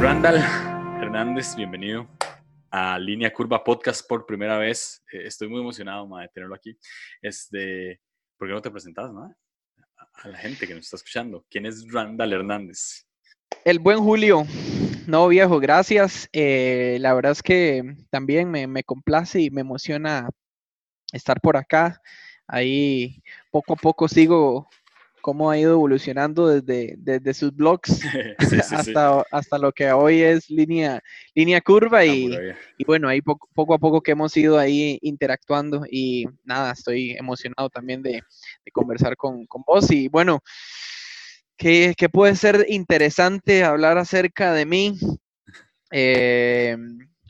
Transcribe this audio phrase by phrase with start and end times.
[0.00, 0.36] Randall
[1.00, 2.06] Hernández, bienvenido
[2.70, 5.02] a Línea Curva Podcast por primera vez.
[5.10, 6.78] Eh, estoy muy emocionado de tenerlo aquí.
[7.22, 8.00] Este,
[8.36, 9.34] ¿Por qué no te presentas no?
[10.14, 11.46] a la gente que nos está escuchando?
[11.48, 13.06] ¿Quién es Randall Hernández?
[13.64, 14.44] El buen Julio.
[15.06, 16.28] No, viejo, gracias.
[16.32, 20.28] Eh, la verdad es que también me complace y me emociona
[21.12, 22.00] estar por acá.
[22.46, 24.68] Ahí poco a poco sigo
[25.26, 28.00] cómo ha ido evolucionando desde, desde sus blogs
[28.70, 31.02] hasta, hasta lo que hoy es línea,
[31.34, 32.30] línea curva y,
[32.78, 37.16] y bueno, ahí poco, poco, a poco que hemos ido ahí interactuando y nada, estoy
[37.18, 38.22] emocionado también de,
[38.64, 40.38] de conversar con, con, vos y bueno,
[41.56, 44.96] que, que, puede ser interesante hablar acerca de mí.
[45.92, 46.76] Eh,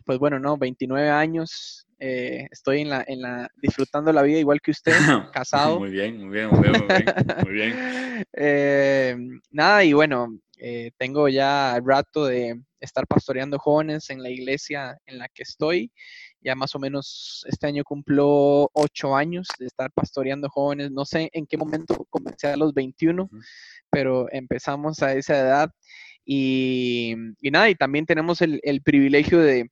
[0.06, 4.60] pues bueno, no, 29 años, eh, estoy en la, en la, disfrutando la vida igual
[4.60, 4.92] que usted,
[5.32, 5.78] casado.
[5.78, 6.84] muy bien, muy bien, muy bien,
[7.44, 7.76] muy bien.
[8.32, 9.14] Eh,
[9.50, 15.18] nada, y bueno, eh, tengo ya rato de estar pastoreando jóvenes en la iglesia en
[15.18, 15.92] la que estoy.
[16.40, 20.90] Ya más o menos este año cumplo ocho años de estar pastoreando jóvenes.
[20.92, 23.28] No sé en qué momento comencé a los 21,
[23.90, 25.70] pero empezamos a esa edad.
[26.24, 29.70] Y, y nada, y también tenemos el, el privilegio de,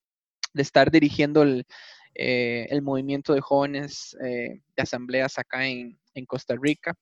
[0.53, 1.67] de estar dirigiendo el,
[2.15, 6.95] eh, el movimiento de jóvenes eh, de asambleas acá en, Costa Rica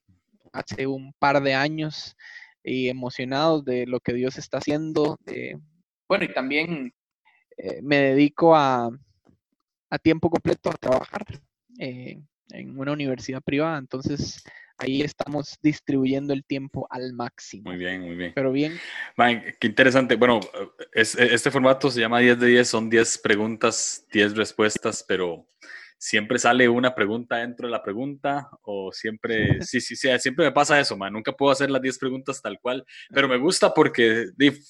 [0.51, 2.15] hace un par de años
[2.63, 5.19] y emocionados de lo que Dios está haciendo.
[6.07, 6.91] bueno, y también
[7.57, 8.89] eh, me dedico a,
[9.89, 11.23] a, tiempo completo a trabajar
[11.77, 12.27] en
[12.79, 14.43] una universidad privada, entonces
[14.83, 17.69] ahí estamos distribuyendo el tiempo al máximo.
[17.69, 18.33] Muy bien, muy bien.
[18.35, 18.79] Pero bien.
[19.59, 20.15] qué interesante.
[20.15, 20.39] Bueno,
[20.93, 25.47] es, este formato se llama 10 de 10, son 10 preguntas, 10 respuestas, pero
[25.97, 30.51] siempre sale una pregunta dentro de la pregunta o siempre, sí, sí, sí, siempre me
[30.51, 31.13] pasa eso, man.
[31.13, 34.25] Nunca puedo hacer las 10 preguntas tal cual, pero me gusta porque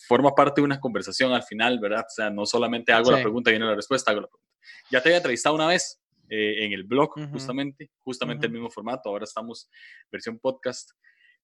[0.08, 2.02] forma parte de una conversación al final, ¿verdad?
[2.08, 4.54] O sea, no solamente hago la pregunta y viene la respuesta, hago la pregunta.
[4.92, 9.10] Ya te había entrevistado una vez, eh, en el blog, justamente, justamente el mismo formato.
[9.10, 9.70] Ahora estamos
[10.12, 10.92] versión podcast.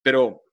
[0.02, 0.44] Pero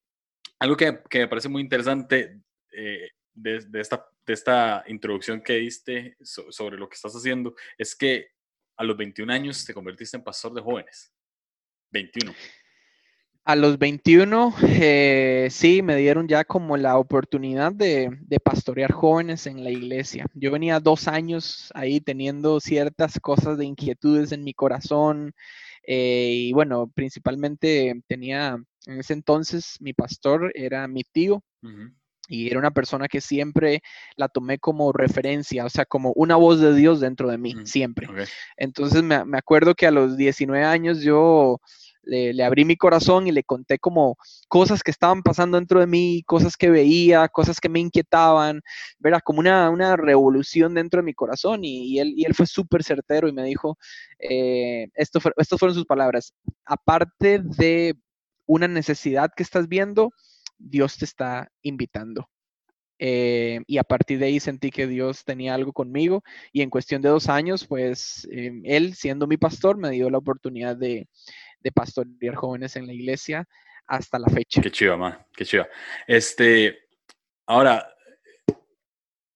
[0.59, 2.41] algo que, que me parece muy interesante
[2.73, 7.95] eh, de, de, esta, de esta introducción que diste sobre lo que estás haciendo es
[7.95, 8.29] que
[8.77, 11.13] a los 21 años te convertiste en pastor de jóvenes.
[11.91, 12.35] 21.
[13.47, 18.11] A los 21, eh, sí, me dieron ya como la oportunidad de,
[18.43, 20.27] pastorear jóvenes en la iglesia.
[20.35, 25.33] Yo venía dos años ahí teniendo ciertas cosas de inquietudes en mi corazón
[25.87, 31.45] eh, y bueno, principalmente tenía, en ese entonces mi pastor era mi tío.
[32.29, 33.81] Y era una persona que siempre
[34.17, 38.09] la tomé como referencia, o sea, como una voz de Dios dentro de mí, siempre.
[38.57, 41.61] Entonces me, me acuerdo que a los 19 años yo
[42.07, 44.17] le, abrí mi corazón y le conté como
[44.49, 48.63] cosas que estaban pasando dentro de mí, cosas que veía, cosas que me inquietaban,
[48.99, 49.21] ¿verdad?
[49.25, 53.29] Como una, una revolución dentro de mi corazón y, él, y él fue súper certero
[53.29, 53.79] y me dijo,
[54.19, 56.33] eh, esto estas fueron sus palabras,
[56.65, 57.95] aparte de
[58.47, 60.13] una necesidad que estás viendo,
[60.59, 62.29] Dios te está invitando.
[62.99, 67.03] Eh, y a partir de ahí sentí que Dios tenía algo conmigo y en cuestión
[67.03, 71.07] de dos años, pues eh, él siendo mi pastor me dio la oportunidad de,
[71.61, 73.49] de pastorear jóvenes en la iglesia
[73.87, 74.61] hasta la fecha.
[74.61, 75.69] Qué chiva, ma, qué chiva.
[76.07, 76.89] Este,
[77.47, 77.89] ahora,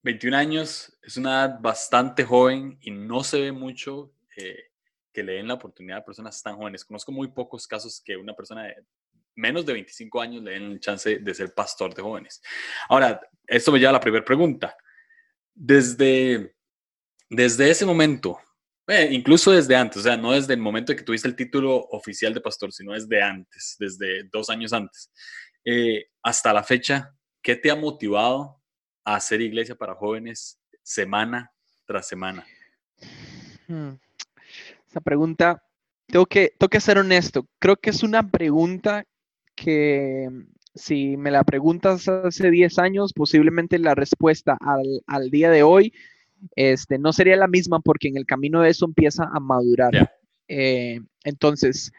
[0.03, 4.71] 21 años es una edad bastante joven y no se ve mucho eh,
[5.13, 6.85] que le den la oportunidad a personas tan jóvenes.
[6.85, 8.77] Conozco muy pocos casos que una persona de
[9.37, 12.43] menos de 25 años le den el chance de ser pastor de jóvenes.
[12.89, 14.77] Ahora, esto me lleva a la primera pregunta.
[15.55, 16.55] Desde,
[17.29, 18.39] desde ese momento,
[18.91, 21.77] eh, incluso desde antes, o sea, no desde el momento de que tuviste el título
[21.91, 25.11] oficial de pastor, sino desde antes, desde dos años antes.
[25.65, 28.61] Eh, hasta la fecha, ¿qué te ha motivado
[29.05, 31.53] a hacer iglesia para jóvenes semana
[31.87, 32.45] tras semana?
[33.69, 33.93] Hmm.
[34.89, 35.63] Esa pregunta,
[36.07, 39.05] tengo que, tengo que ser honesto, creo que es una pregunta
[39.55, 40.29] que
[40.75, 45.93] si me la preguntas hace 10 años, posiblemente la respuesta al, al día de hoy
[46.57, 50.13] este, no sería la misma porque en el camino de eso empieza a madurar.
[50.49, 51.93] Eh, entonces,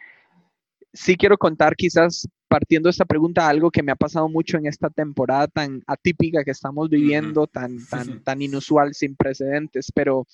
[0.94, 4.66] sí quiero contar quizás partiendo de esta pregunta algo que me ha pasado mucho en
[4.66, 10.28] esta temporada tan atípica que estamos viviendo, tan, tan, tan inusual, sin precedentes, pero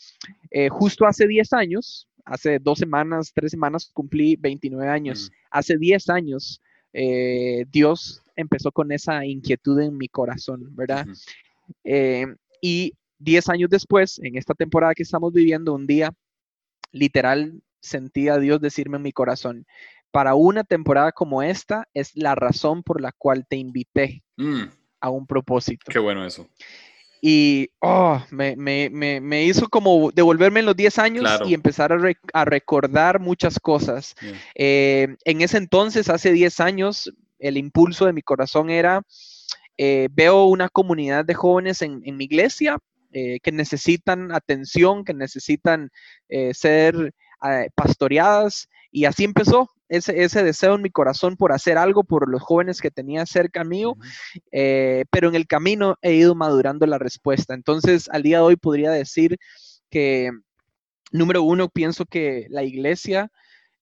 [0.50, 5.32] eh, justo hace 10 años, hace dos semanas, tres semanas, cumplí 29 años.
[5.52, 6.60] Hace 10 años,
[6.92, 11.06] eh, Dios empezó con esa inquietud en mi corazón, ¿verdad?
[12.62, 16.14] y Diez años después, en esta temporada que estamos viviendo, un día
[16.92, 19.66] literal sentí a Dios decirme en mi corazón,
[20.12, 24.64] para una temporada como esta es la razón por la cual te invité mm.
[25.02, 25.92] a un propósito.
[25.92, 26.48] Qué bueno eso.
[27.22, 31.92] y oh, me, me, me, me, hizo como devolverme en los 10 años y empezar
[31.92, 31.98] a,
[32.34, 34.16] a, recordar muchas cosas.
[34.56, 39.02] Eh, en ese entonces, hace 10 años, el impulso de mi corazón era,
[39.78, 42.78] eh, veo una comunidad de jóvenes en, en mi iglesia
[43.18, 45.90] eh, que necesitan atención, que necesitan
[46.54, 47.14] ser
[47.76, 48.68] pastoreadas.
[48.92, 52.82] Y así empezó ese, ese, deseo en mi corazón por hacer algo por los jóvenes
[52.82, 53.96] que tenía cerca mío,
[54.52, 57.54] eh, pero en el camino he ido madurando la respuesta.
[57.54, 59.38] Entonces, al día de hoy podría decir
[59.90, 60.32] que,
[61.12, 63.32] número uno, pienso que la iglesia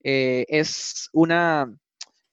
[0.03, 1.75] eh, es una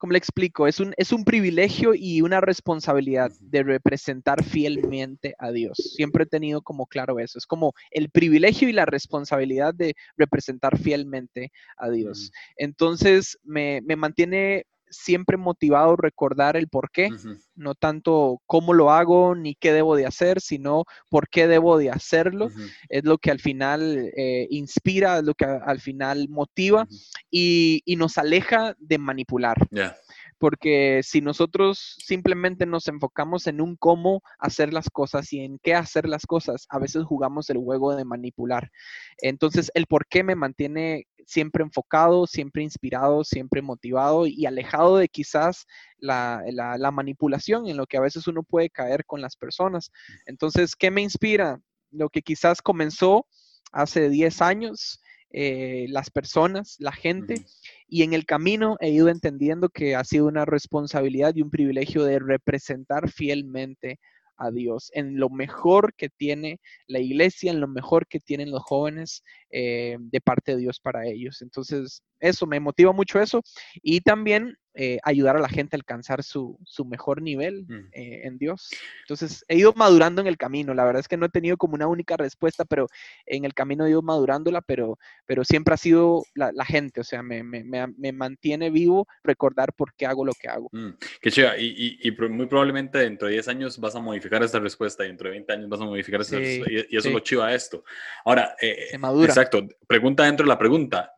[0.03, 0.67] ¿cómo le explico?
[0.67, 5.77] Es un, es un privilegio y una responsabilidad de representar fielmente a Dios.
[5.77, 7.39] Siempre he tenido como claro eso.
[7.39, 12.33] Es como el privilegio y la responsabilidad de representar fielmente a Dios.
[12.57, 17.09] Entonces, me, mantiene siempre motivado recordar el por qué,
[17.55, 21.91] no tanto cómo lo hago ni qué debo de hacer, sino por qué debo de
[21.91, 22.51] hacerlo.
[22.89, 26.87] Es lo que al final eh, inspira, es lo que al final motiva
[27.31, 29.57] y, nos aleja de manipular
[30.43, 35.73] porque si nosotros simplemente nos enfocamos en un cómo hacer las cosas y en qué
[35.73, 38.69] hacer las cosas, a veces jugamos el juego de manipular.
[39.19, 45.09] Entonces, el por qué me mantiene siempre enfocado, siempre inspirado, siempre motivado y alejado de
[45.09, 45.65] quizás
[45.99, 46.43] la,
[46.93, 49.93] manipulación en lo que a veces uno puede caer con las personas.
[50.27, 51.61] Entonces, ¿qué me inspira?
[51.93, 53.29] Lo que quizás comenzó
[53.71, 55.01] hace 10 años,
[55.33, 57.45] eh, las personas, la gente,
[57.89, 62.05] y en el camino he ido entendiendo que ha sido una responsabilidad y un privilegio
[62.05, 63.99] de representar fielmente
[64.37, 68.63] a Dios en lo mejor que tiene la iglesia, en lo mejor que tienen los
[68.63, 71.43] jóvenes eh, de parte de Dios para ellos.
[71.43, 73.43] Entonces, eso me motiva mucho eso
[73.83, 77.89] y también eh, ayudar a la gente a alcanzar su, mejor nivel mm.
[77.93, 78.71] eh, en Dios.
[79.03, 80.73] Entonces, he ido madurando en el camino.
[80.73, 82.89] La verdad es que no he tenido como una única respuesta, pero
[83.27, 87.23] en el camino he ido madurándola, pero, pero siempre ha sido la, gente, o sea,
[87.23, 87.43] me,
[88.13, 90.71] mantiene vivo recordar por qué hago lo que hago.
[90.73, 90.91] Mm,
[91.21, 91.51] qué chido.
[91.59, 95.33] Y, muy probablemente dentro de 10 años vas a modificar esta respuesta y dentro de
[95.33, 96.87] 20 años vas a modificar esta respuesta.
[96.91, 97.85] Y, eso es lo chido a esto.
[98.25, 98.89] Ahora, eh,
[99.23, 101.13] exacto, pregunta dentro de la pregunta.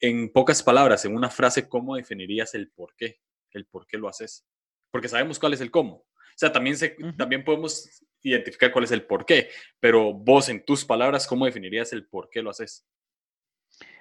[0.00, 3.20] En, pocas palabras, en una frase, ¿cómo definirías el por qué?
[3.52, 4.46] El por qué lo haces.
[4.90, 5.94] Porque sabemos cuál es el cómo.
[5.94, 10.64] O sea, también, se, también podemos identificar cuál es el por qué, pero vos en
[10.64, 12.86] tus palabras, ¿cómo definirías el por qué lo haces?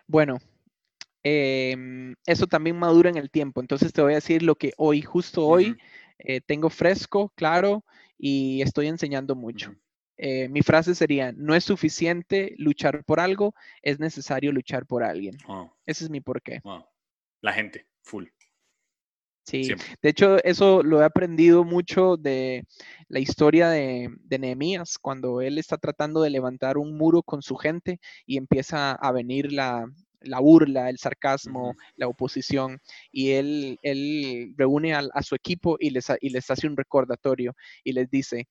[0.08, 0.40] Bueno,
[1.24, 3.62] em, eso también madura en el tiempo.
[3.62, 5.78] Entonces te voy a decir lo que hoy, justo hoy,
[6.20, 7.84] eh, tengo fresco, claro,
[8.18, 9.76] y estoy enseñando mucho.
[10.22, 15.38] Eh, mi frase sería, no es suficiente luchar por algo, es necesario luchar por alguien.
[15.86, 16.62] Ese es mi porqué.
[17.42, 18.26] La gente, full.
[19.46, 19.70] Sí,
[20.04, 22.66] de hecho eso lo he aprendido mucho de
[23.08, 28.00] la historia de, Nehemías, cuando él está tratando de levantar un muro con su gente
[28.28, 29.88] y empieza a venir la,
[30.42, 32.80] burla, el sarcasmo, la oposición,
[33.10, 37.56] y él, él reúne a, su equipo y les, y les hace un recordatorio
[37.86, 38.50] y les dice,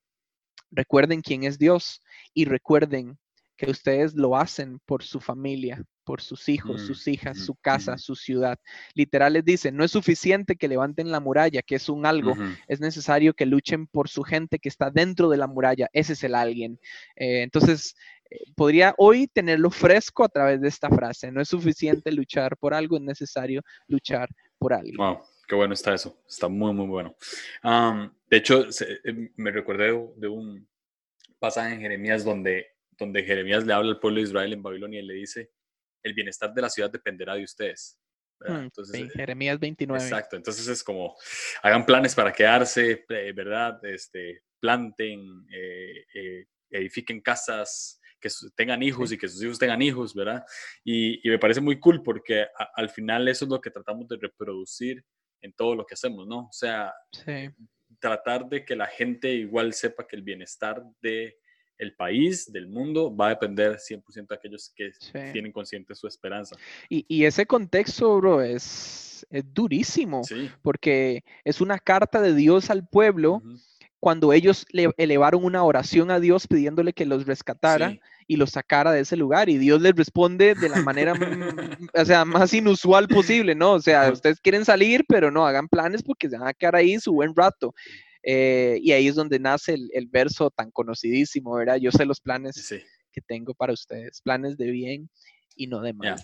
[0.70, 2.02] Recuerden quién es Dios
[2.34, 3.18] y recuerden
[3.58, 7.98] que ustedes lo hacen por su familia, por sus hijos, sus mm, hijas, su casa,
[7.98, 8.56] su ciudad.
[8.94, 12.36] Literal les dicen, no es suficiente que levanten la muralla, que es un algo,
[12.68, 16.22] es necesario que luchen por su gente que está dentro de la muralla, ese es
[16.22, 16.78] el alguien.
[17.16, 17.96] Eh, entonces,
[18.30, 22.74] eh, podría hoy tenerlo fresco a través de esta frase, no es suficiente luchar por
[22.74, 24.98] algo, es necesario luchar por alguien.
[24.98, 25.18] Wow.
[25.48, 27.16] Qué bueno está eso, está muy, muy bueno.
[28.30, 29.86] de hecho, eh, me recordé
[30.16, 30.68] de un
[31.38, 32.66] pasaje en Jeremías donde,
[32.98, 35.50] donde Jeremías le habla al pueblo de Israel en Babilonia y le dice,
[36.02, 37.98] el bienestar de la ciudad dependerá de ustedes.
[38.40, 40.04] Mm, entonces, eh, Jeremías 29.
[40.04, 41.16] Exacto, entonces es como,
[41.62, 43.82] hagan planes para quedarse, eh, ¿verdad?
[43.86, 45.46] Este, planten,
[46.70, 50.44] edifiquen casas, que tengan hijos y que sus hijos tengan hijos, ¿verdad?
[50.84, 55.04] Y, me parece muy cool porque al final eso es lo que tratamos de reproducir
[55.40, 56.46] en todo lo que hacemos, ¿no?
[56.46, 56.92] O sea,
[57.98, 61.38] tratar de que la gente igual sepa que el bienestar de
[61.78, 64.90] el país, del mundo, va a depender 100% de aquellos que
[65.32, 66.56] tienen consciente su esperanza.
[66.88, 70.22] Y, ese contexto, bro, es, durísimo,
[70.62, 73.42] porque es una carta de Dios al pueblo
[74.00, 78.92] cuando ellos le elevaron una oración a Dios pidiéndole que los rescatara y los sacara
[78.92, 79.48] de ese lugar.
[79.48, 81.14] Y Dios les responde de la manera
[81.94, 83.72] o sea, más inusual posible, ¿no?
[83.72, 87.00] O sea, ustedes quieren salir, pero no, hagan planes porque se van a quedar ahí
[87.00, 87.74] su buen rato.
[88.22, 91.76] Eh, y ahí es donde nace el, verso tan conocidísimo, ¿verdad?
[91.76, 92.68] Yo sé los planes
[93.10, 95.08] que tengo para ustedes, planes de bien
[95.56, 96.16] y no de mal.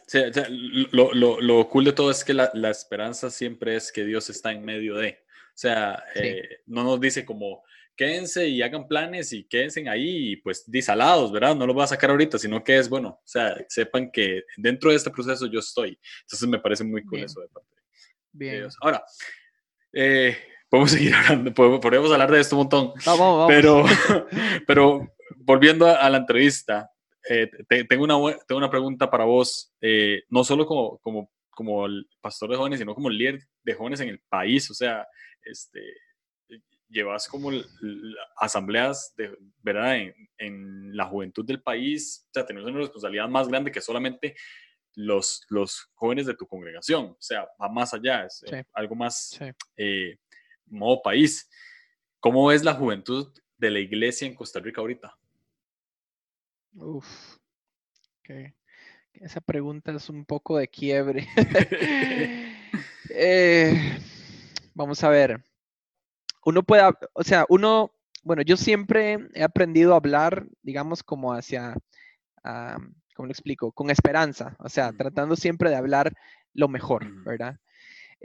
[0.92, 4.28] lo, lo, lo, cool de todo es que la, la esperanza siempre es que Dios
[4.28, 5.18] está en medio de.
[5.54, 7.62] O sea, eh, no nos dice como
[7.96, 11.54] quédense y hagan planes y quédense ahí y pues disalados, ¿verdad?
[11.54, 14.90] No lo voy a sacar ahorita, sino que es, bueno, o sea, sepan que dentro
[14.90, 15.98] de este proceso yo estoy.
[16.22, 17.70] Entonces me parece muy cool eso de parte
[18.32, 18.76] de Dios.
[18.80, 19.04] Ahora,
[19.92, 20.36] eh,
[20.68, 22.92] podemos seguir hablando, podemos hablar de esto un montón.
[23.06, 23.46] vamos, vamos.
[23.48, 23.84] Pero,
[24.66, 26.90] pero volviendo a la entrevista,
[27.28, 27.50] eh,
[27.88, 32.50] tengo, una, tengo una pregunta para vos, eh, no solo como, como, como el pastor
[32.50, 34.70] de jóvenes, sino como el líder de jóvenes en el país.
[34.70, 35.06] O sea,
[35.42, 35.80] este,
[36.88, 37.50] llevas como
[38.36, 39.96] asambleas de, ¿verdad?
[39.96, 44.36] En, en, la juventud del país, o sea, tenés una responsabilidad más grande que solamente
[44.94, 49.38] los, los jóvenes de tu congregación, o sea, va más allá, es eh, algo más
[50.66, 51.50] modo país.
[52.20, 55.16] ¿Cómo es la juventud de la iglesia en Costa Rica ahorita?
[56.74, 57.38] Uf,
[59.12, 61.28] esa pregunta es un poco de quiebre.
[63.16, 63.98] Eh,
[64.74, 65.40] vamos a ver.
[66.44, 66.82] Uno puede,
[67.12, 71.74] o sea, uno, bueno, yo siempre he aprendido a hablar, digamos, como hacia,
[72.42, 73.72] ¿cómo lo explico?
[73.72, 76.12] Con esperanza, o sea, tratando siempre de hablar
[76.52, 77.56] lo mejor, ¿verdad?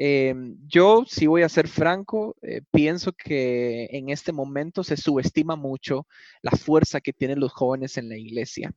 [0.02, 5.58] Em, yo, si voy a ser franco, eh, pienso que en este momento se subestima
[5.58, 6.08] mucho
[6.42, 8.72] la fuerza que tienen los jóvenes en la iglesia.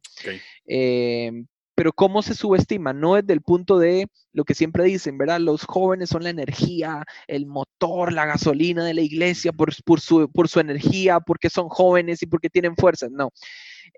[0.66, 2.92] Em, pero ¿cómo se subestima?
[2.92, 5.40] No desde el punto de lo que siempre dicen, ¿verdad?
[5.40, 10.48] Los jóvenes son la energía, el motor, la gasolina de la iglesia por, su, por
[10.48, 13.08] su energía, porque son jóvenes y porque tienen fuerza.
[13.10, 13.30] No,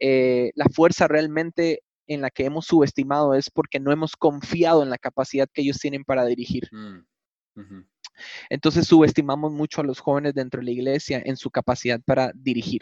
[0.00, 4.90] eh, la fuerza realmente en la que hemos subestimado es porque no hemos confiado en
[4.90, 6.68] la capacidad que ellos tienen para dirigir.
[6.72, 7.06] Mm.
[8.50, 12.80] Entonces subestimamos mucho a los jóvenes dentro de la iglesia en su capacidad para dirigir.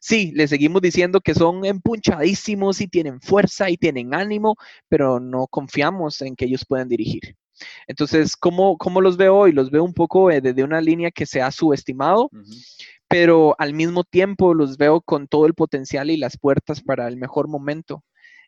[0.00, 4.56] Sí, les seguimos diciendo que son empunchadísimos y tienen fuerza y tienen ánimo,
[4.88, 7.36] pero no confiamos en que ellos puedan dirigir.
[7.86, 9.52] Entonces, ¿cómo, cómo los veo hoy?
[9.52, 12.30] Los veo un poco eh, desde una línea que se ha subestimado,
[13.08, 17.18] pero al mismo tiempo los veo con todo el potencial y las puertas para el
[17.18, 18.02] mejor momento.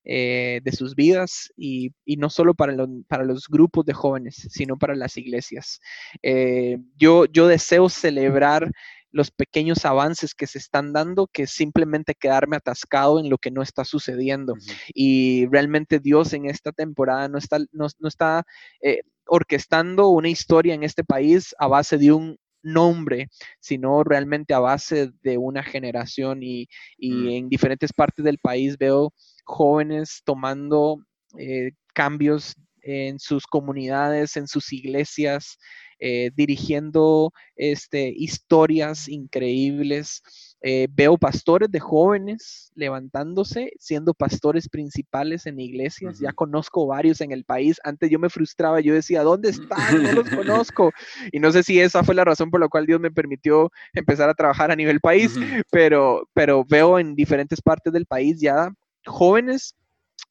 [0.04, 2.74] Eh, de sus vidas y, no solo para,
[3.06, 5.78] para, los grupos de jóvenes, sino para las iglesias.
[6.24, 8.72] Eh, yo, yo deseo celebrar
[9.12, 13.62] los pequeños avances que se están dando que simplemente quedarme atascado en lo que no
[13.62, 14.54] está sucediendo.
[14.94, 18.44] Y realmente Dios en esta temporada no está, no, está
[18.80, 23.28] eh, orquestando una historia en este país a base de un nombre,
[23.60, 27.28] sino realmente a base de una generación y, mm.
[27.28, 29.12] en diferentes partes del país veo
[29.44, 30.98] jóvenes tomando
[31.38, 35.58] eh, cambios en sus comunidades, en sus iglesias,
[36.04, 40.24] eh, dirigiendo este, historias increíbles.
[40.60, 46.18] Eh, veo pastores de jóvenes levantándose, siendo pastores principales en iglesias.
[46.18, 47.80] Ya conozco varios en el país.
[47.84, 50.02] Antes yo me frustraba, yo decía, ¿dónde están?
[50.02, 50.90] No los conozco.
[51.30, 54.28] Y no sé si esa fue la razón por la cual Dios me permitió empezar
[54.28, 55.36] a trabajar a nivel país,
[55.70, 58.74] pero, pero veo en diferentes partes del país ya
[59.06, 59.76] jóvenes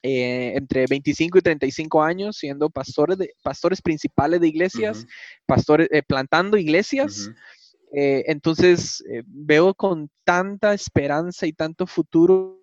[0.03, 5.05] eh, entre 25 y 35 años siendo pastores, de, pastores principales de iglesias,
[5.45, 7.29] pastores eh, plantando iglesias.
[7.93, 12.57] Eh, entonces veo con tanta esperanza y tanto futuro.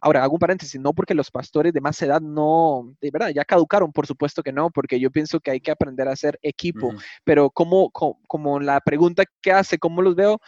[0.00, 3.44] Ahora, hago un paréntesis, no porque los pastores de más edad no, de verdad, ya
[3.44, 6.92] caducaron, por supuesto que no, porque yo pienso que hay que aprender a ser equipo,
[7.22, 10.40] pero como, como, la pregunta que hace, ¿cómo los veo?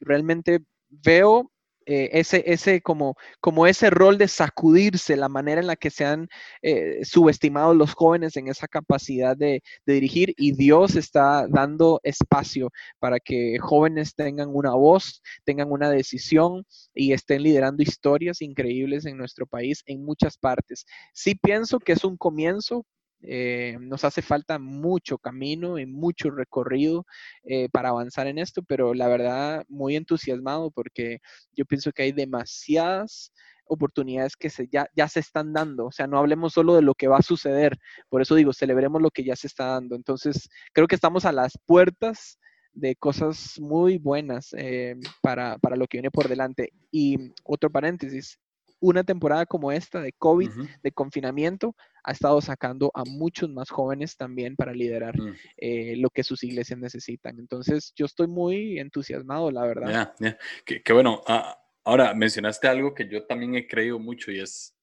[0.00, 1.50] realmente veo
[1.90, 6.04] eh, ese, ese, como, como ese rol de sacudirse, la manera en la que se
[6.04, 6.28] han
[6.62, 12.70] eh, subestimado los jóvenes en esa capacidad de, dirigir y Dios está dando espacio
[13.00, 19.16] para que jóvenes tengan una voz, tengan una decisión y estén liderando historias increíbles en
[19.16, 20.86] nuestro país en muchas partes.
[21.12, 22.86] Sí pienso que es un comienzo,
[23.22, 27.06] eh, nos hace falta mucho camino y mucho recorrido
[27.44, 31.18] eh, para avanzar en esto, pero la verdad muy entusiasmado porque
[31.54, 33.32] yo pienso que hay demasiadas
[33.70, 35.86] oportunidades que se, ya, ya se están dando.
[35.86, 37.78] O sea, no hablemos solo de lo que va a suceder.
[38.08, 39.94] Por eso digo, celebremos lo que ya se está dando.
[39.94, 42.38] Entonces, creo que estamos a las puertas
[42.72, 46.72] de cosas muy buenas eh, para, para, lo que viene por delante.
[46.90, 48.38] Y otro paréntesis,
[48.80, 50.50] una temporada como esta de COVID,
[50.82, 55.34] de confinamiento, ha estado sacando a muchos más jóvenes también para liderar mm.
[55.58, 57.38] eh, lo que sus iglesias necesitan.
[57.38, 60.14] Entonces, yo estoy muy entusiasmado, la verdad.
[60.18, 61.22] Ya, Qué, bueno.
[61.26, 64.76] Ah, ahora, mencionaste algo que yo también he creído mucho y es,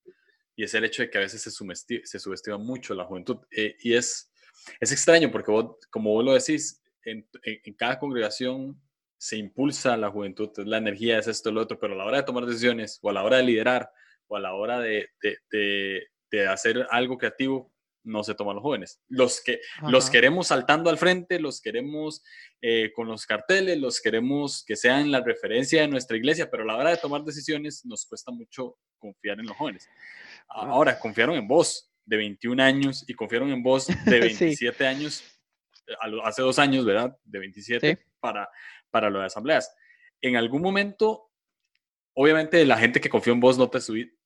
[0.55, 3.39] y es el hecho de que a veces se, subestima, se subestima mucho la juventud.
[3.51, 4.31] Eh, y es,
[4.79, 8.79] es extraño porque vos, como vos lo decís, en, en cada congregación
[9.17, 12.23] se impulsa la juventud, la energía es esto, lo otro, pero a la hora de
[12.23, 13.89] tomar decisiones o a la hora de liderar
[14.27, 17.71] o a la hora de, de, de, hacer algo creativo,
[18.03, 19.01] no se toman los jóvenes.
[19.09, 22.23] Los que los queremos saltando al frente, los queremos
[22.61, 26.67] eh, con los carteles, los queremos que sean la referencia de nuestra iglesia, pero a
[26.67, 29.89] la hora de tomar decisiones nos cuesta mucho confiar en los jóvenes.
[30.49, 30.67] Ah.
[30.67, 35.23] Ahora, confiaron en vos de 21 años y confiaron en vos de 27 años,
[35.87, 35.93] eh,
[36.23, 37.17] hace dos años, ¿verdad?
[37.25, 38.49] De 27 para,
[38.91, 39.73] para lo de asambleas.
[40.21, 41.29] En algún momento,
[42.15, 43.79] obviamente la gente que confió en vos no te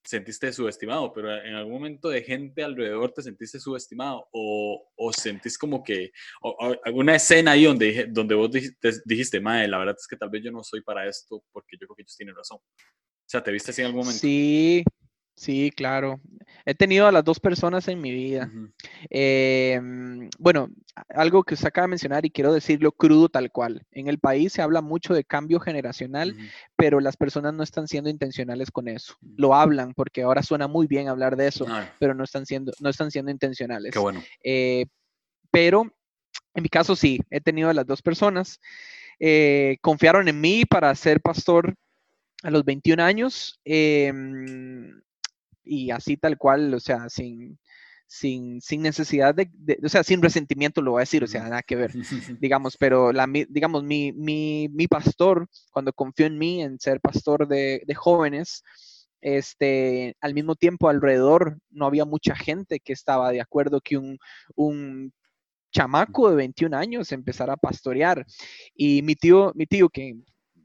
[0.04, 5.58] sentiste subestimado, pero en algún momento de gente alrededor te sentiste subestimado o, o sentís
[5.58, 6.12] como que
[6.84, 10.52] alguna escena ahí donde, donde vos dijiste, dijiste, la verdad es que tal vez yo
[10.52, 12.60] no soy para esto porque yo creo que ellos tienen razón.
[12.60, 14.20] O sea, ¿te viste así en algún momento?
[14.20, 14.84] Sí,
[15.36, 16.20] Sí, claro.
[16.66, 18.52] He tenido a las dos personas en mi vida.
[19.10, 20.70] Em, bueno,
[21.10, 23.84] algo que usted acaba de mencionar y quiero decirlo crudo tal cual.
[23.92, 26.36] En el país se habla mucho de cambio generacional,
[26.76, 29.16] pero las personas no están siendo intencionales con eso.
[29.38, 31.66] Lo hablan porque ahora suena muy bien hablar de eso,
[32.00, 33.94] pero no están siendo, no están siendo intencionales.
[33.94, 34.22] Qué bueno.
[34.44, 34.86] Eh,
[35.50, 35.92] pero
[36.54, 38.60] en mi caso sí, he tenido a las dos personas.
[39.20, 41.76] Eh, confiaron en mí para ser pastor
[42.44, 43.60] a los 21 años.
[43.64, 45.02] Em,
[45.72, 47.58] y así tal cual, o sea, sin,
[48.06, 49.50] sin, sin necesidad de,
[49.82, 51.92] o sea, sin resentimiento lo voy a decir, o sea, nada que ver,
[52.42, 57.48] digamos, pero la, digamos, mi, mi, mi pastor, cuando confió en mí, en ser pastor
[57.48, 58.64] de, de jóvenes,
[59.22, 64.18] este, al mismo tiempo alrededor no había mucha gente que estaba de acuerdo que un,
[64.56, 65.14] un
[65.72, 68.26] chamaco de 21 años empezara a pastorear.
[68.76, 70.16] Y mi tío, mi tío que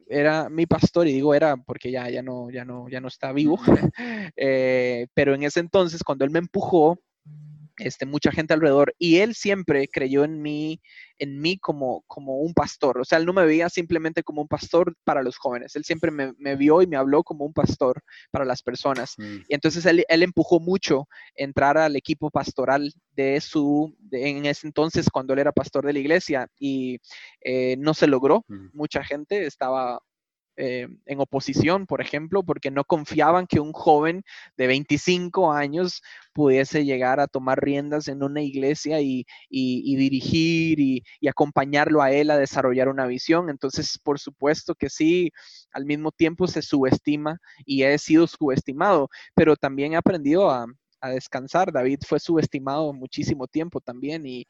[0.07, 3.33] era mi pastor, y digo era porque ya, ya, no, ya, no, ya no está
[3.33, 3.59] vivo,
[4.37, 6.99] eh, pero en ese entonces, cuando él me empujó,
[7.79, 10.81] este, mucha gente alrededor, y él siempre creyó en mí,
[11.19, 14.49] en mí como, como un pastor, o sea, él no me veía simplemente como un
[14.49, 18.45] pastor para los jóvenes, él siempre me, vio y me habló como un pastor para
[18.45, 19.37] las personas, mm.
[19.49, 25.33] y entonces él, empujó mucho entrar al equipo pastoral de su, en ese entonces cuando
[25.33, 26.99] él era pastor de la iglesia, y
[27.41, 30.01] eh, no se logró, mucha gente estaba
[30.57, 34.25] eh, en oposición, por ejemplo, porque no confiaban que un joven
[34.57, 42.03] de 25 años pudiese llegar a tomar riendas en una iglesia y, dirigir y, acompañarlo
[42.03, 43.51] a él a desarrollar una visión.
[43.51, 45.31] Entonces, por supuesto que sí,
[45.73, 50.67] al mismo tiempo se subestima y he sido subestimado, pero también he aprendido a,
[51.07, 51.73] a descansar.
[51.73, 54.47] David fue subestimado muchísimo tiempo también y,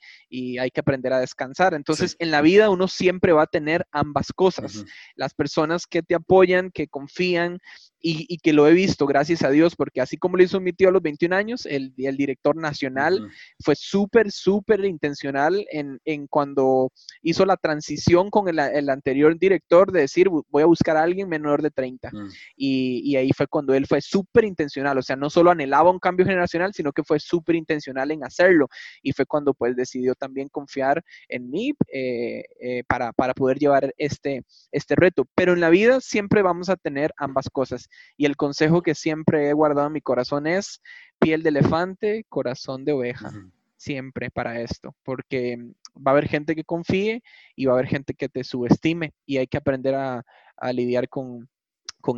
[0.58, 1.74] hay que aprender a descansar.
[1.74, 4.84] Entonces, en la vida uno siempre va a tener ambas cosas.
[5.14, 7.58] Las personas que te apoyan, que confían
[8.00, 10.88] y, que lo he visto, gracias a Dios, porque así como lo hizo mi tío
[10.88, 13.30] a los 21 años, el, el director nacional
[13.64, 20.28] fue súper, súper intencional en, cuando hizo la transición con el, anterior director de decir,
[20.28, 22.11] voy a buscar a alguien menor de 30.
[22.12, 22.28] Mm.
[22.56, 26.26] Y, ahí fue cuando él fue súper intencional, o sea, no solo anhelaba un cambio
[26.26, 28.68] generacional, sino que fue súper intencional en hacerlo.
[29.02, 33.94] Y fue cuando pues decidió también confiar en mí eh, eh, para, para poder llevar
[33.96, 35.26] este, este reto.
[35.35, 37.86] Pero en la vida siempre vamos a tener ambas cosas.
[38.16, 40.81] Y el consejo que siempre he guardado en mi corazón es
[41.18, 43.31] piel de elefante, corazón de oveja.
[43.77, 45.59] Siempre para esto, porque
[45.94, 47.22] va a haber gente que confíe
[47.55, 50.25] y va a haber gente que te subestime y hay que aprender a,
[50.72, 51.49] lidiar con,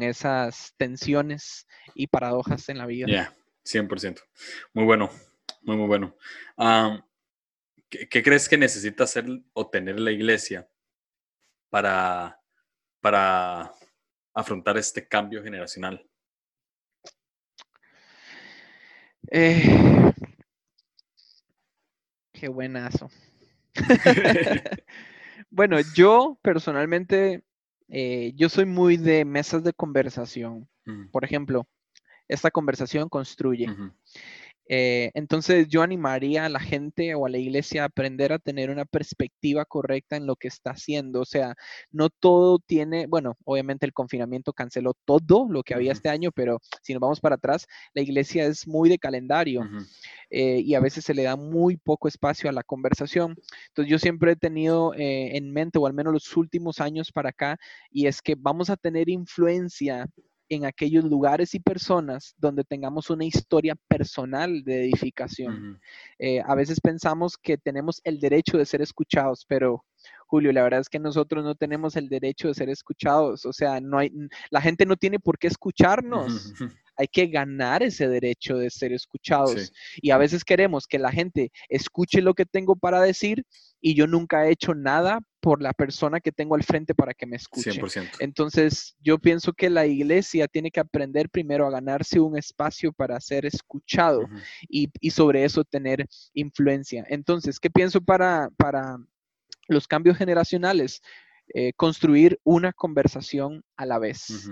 [0.00, 3.06] esas tensiones y paradojas en la vida.
[3.08, 4.20] Ya, 100%.
[4.72, 5.10] Muy bueno,
[5.62, 6.14] muy, muy bueno.
[7.88, 10.68] ¿qué, crees que necesita hacer o tener la iglesia
[11.70, 12.40] para,
[13.00, 13.72] para
[14.38, 16.08] afrontar este cambio generacional?
[19.32, 20.12] Eh,
[22.32, 23.10] qué buenazo.
[25.50, 27.42] bueno, yo personalmente,
[27.88, 30.68] eh, yo soy muy de mesas de conversación.
[30.84, 31.08] Mm.
[31.10, 31.68] Por ejemplo,
[32.28, 33.66] esta conversación construye.
[34.68, 38.70] Eh, entonces yo animaría a la gente o a la iglesia a aprender a tener
[38.70, 41.20] una perspectiva correcta en lo que está haciendo.
[41.22, 41.54] O sea,
[41.90, 46.60] no todo tiene, bueno, obviamente el confinamiento canceló todo lo que había este año, pero
[46.82, 49.62] si nos vamos para atrás, la iglesia es muy de calendario
[50.30, 53.36] eh, y a veces se le da muy poco espacio a la conversación.
[53.68, 57.30] Entonces yo siempre he tenido eh, en mente, o al menos los últimos años para
[57.30, 57.58] acá,
[57.90, 60.06] y es que vamos a tener influencia
[60.48, 65.80] en aquellos lugares y personas donde tengamos una historia personal de edificación.
[66.18, 69.84] Eh, a veces pensamos que tenemos el derecho de ser escuchados, pero
[70.26, 73.46] Julio, la verdad es que nosotros no tenemos el derecho de ser escuchados.
[73.46, 74.12] O sea, no hay,
[74.50, 76.52] la gente no tiene por qué escucharnos.
[77.00, 79.72] Hay que ganar ese derecho de ser escuchados.
[80.02, 83.44] Y a veces queremos que la gente escuche lo que tengo para decir
[83.80, 87.26] y yo nunca he hecho nada por la persona que tengo al frente para que
[87.26, 87.70] me escuche.
[87.70, 88.16] 100%.
[88.20, 93.20] Entonces, yo pienso que la iglesia tiene que aprender primero a ganarse un espacio para
[93.20, 94.28] ser escuchado
[94.68, 97.04] y, sobre eso tener influencia.
[97.08, 98.98] Entonces, ¿qué pienso para, para
[99.68, 101.00] los cambios generacionales?
[101.54, 104.50] Eh, construir una conversación a la vez.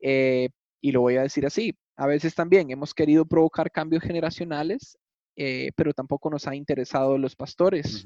[0.00, 0.48] Eh,
[0.80, 4.98] y lo voy a decir así, a veces también hemos querido provocar cambios generacionales,
[5.36, 8.04] eh, pero tampoco nos ha interesado los pastores.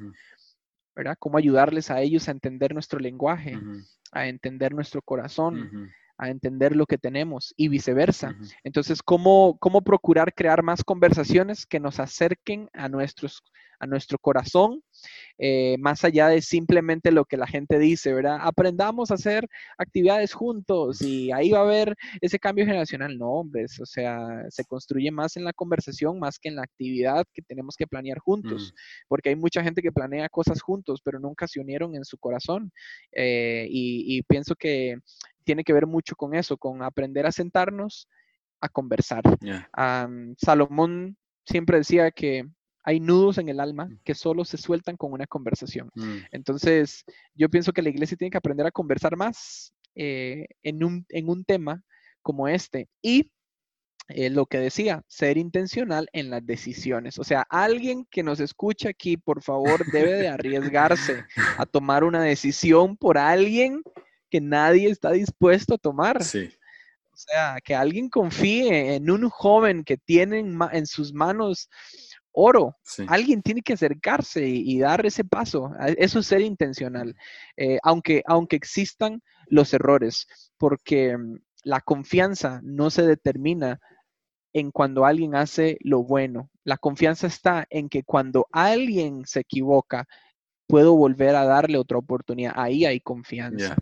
[0.99, 1.17] ¿Verdad?
[1.19, 3.57] Cómo ayudarles a ellos a entender nuestro lenguaje,
[4.11, 8.37] a entender nuestro corazón, a entender lo que tenemos y viceversa.
[8.65, 13.43] Entonces, ¿cómo, ¿cómo procurar crear más conversaciones que nos acerquen a, nuestros,
[13.79, 14.83] a nuestro corazón,
[15.39, 18.39] eh, más allá de simplemente lo que la gente dice, ¿verdad?
[18.41, 23.17] Aprendamos a hacer actividades juntos y ahí va a haber ese cambio generacional.
[23.17, 27.25] No, hombre, o sea, se construye más en la conversación más que en la actividad
[27.33, 28.75] que tenemos que planear juntos,
[29.07, 32.73] porque hay mucha gente que planea cosas juntos, pero nunca se unieron en su corazón.
[33.13, 34.97] Eh, y pienso que
[35.49, 38.07] tiene que ver mucho con eso, con aprender a sentarnos
[38.61, 39.23] a conversar.
[40.37, 42.45] Salomón siempre decía que
[42.85, 44.01] hay nudos en el alma mm.
[44.05, 45.89] que solo se sueltan con una conversación.
[45.95, 46.17] Mm.
[46.33, 47.03] Entonces,
[47.35, 51.31] yo pienso que la iglesia tiene que aprender a conversar más eh, en, un, en,
[51.31, 51.83] un, tema
[52.21, 52.87] como este.
[53.01, 53.33] Y
[54.09, 57.19] eh, lo que decía, ser intencional en las decisiones.
[57.19, 60.29] O sea, alguien que nos escucha aquí, por favor, debe de
[60.75, 61.25] arriesgarse
[61.57, 63.83] a tomar una decisión por alguien
[64.31, 66.23] que nadie está dispuesto a tomar.
[66.23, 66.51] Sí.
[67.13, 71.69] O sea, que alguien confíe en un joven que tiene en, sus manos
[72.31, 72.77] oro.
[73.09, 75.73] Alguien tiene que acercarse y, dar ese paso.
[75.97, 77.17] Eso es ser intencional.
[77.57, 83.81] Eh, aunque, aunque existan los errores, porque mm, la confianza no se determina
[84.53, 86.51] en cuando alguien hace lo bueno.
[86.65, 90.07] La confianza está en que cuando alguien se equivoca,
[90.67, 92.53] puedo volver a darle otra oportunidad.
[92.55, 93.77] Ahí hay confianza.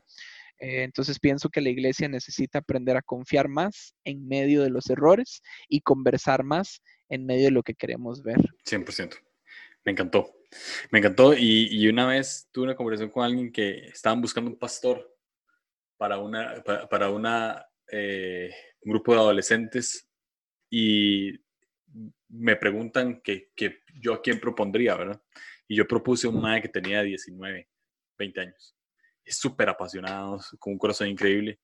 [0.59, 4.88] Eh, entonces pienso que la iglesia necesita aprender a confiar más en medio de los
[4.88, 8.38] errores y conversar más en medio de lo que queremos ver.
[8.64, 9.16] 100%.
[9.85, 10.35] Me encantó.
[10.90, 11.35] Me encantó.
[11.37, 15.14] Y, una vez tuve una conversación con alguien que estaban buscando un pastor
[15.97, 20.09] para, una, para, una, eh, un grupo de adolescentes
[20.71, 21.33] y
[22.29, 25.23] me preguntan que, que, yo a quién propondría, ¿verdad?
[25.69, 27.69] Y yo propuse un mae que tenía 19,
[28.19, 28.76] 20 años
[29.27, 31.61] súper apasionado, con un corazón increíble.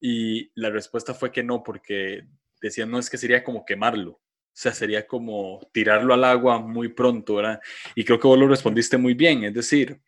[0.00, 2.26] Y la respuesta fue que no, porque
[2.60, 4.12] decían, no, es que sería como quemarlo.
[4.12, 7.60] O sea, sería como tirarlo al agua muy pronto, ¿verdad?
[7.94, 9.44] Y creo que vos lo respondiste muy bien.
[9.44, 10.00] Es decir,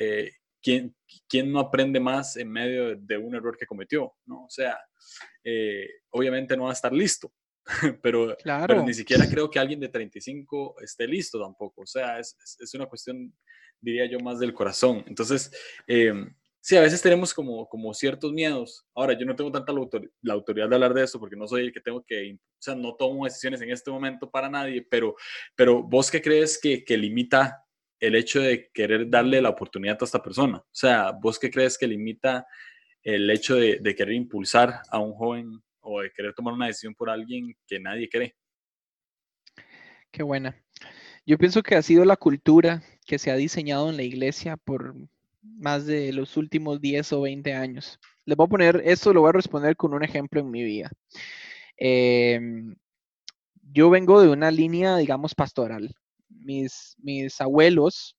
[0.00, 0.32] eh,
[0.62, 0.94] ¿quién,
[1.28, 4.14] ¿quién, no aprende más en medio de un error que cometió?
[4.26, 4.44] ¿no?
[4.44, 4.78] O sea,
[5.42, 7.32] eh, obviamente no va a estar listo,
[8.02, 11.82] pero, pero, ni siquiera creo que alguien de 35 esté listo tampoco.
[11.82, 13.34] O sea, es, es una cuestión
[13.80, 15.04] diría yo, más del corazón.
[15.06, 15.50] Entonces,
[15.86, 16.12] eh,
[16.60, 18.84] sí, a veces tenemos como, como ciertos miedos.
[18.94, 21.72] Ahora, yo no tengo tanta la, autoridad de hablar de eso porque no soy el
[21.72, 25.14] que tengo que, o sea, no tomo decisiones en este momento para nadie, pero,
[25.54, 27.64] pero vos qué crees que, que limita
[28.00, 30.58] el hecho de querer darle la oportunidad a esta persona?
[30.58, 32.46] O sea, vos qué crees que limita
[33.02, 36.94] el hecho de, de querer impulsar a un joven o de querer tomar una decisión
[36.94, 38.34] por alguien que nadie cree?
[40.10, 40.56] Qué buena.
[41.24, 44.94] Yo pienso que ha sido la cultura que se ha diseñado en la iglesia por
[45.40, 47.98] más de los últimos 10 o 20 años.
[48.24, 50.90] Les voy a poner, esto lo voy a responder con un ejemplo en mi vida.
[51.76, 52.74] Em,
[53.72, 55.94] yo vengo de una línea, digamos, pastoral.
[56.28, 58.16] Mis, mis abuelos,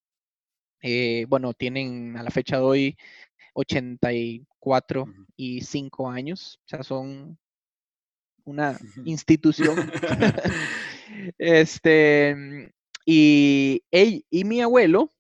[0.82, 2.98] eh, bueno, tienen a la fecha de hoy
[3.54, 7.38] 84 y 5 años, o sea, son
[8.46, 9.92] una institución.
[11.38, 12.74] este,
[13.10, 13.84] y,
[14.30, 15.14] y mi abuelo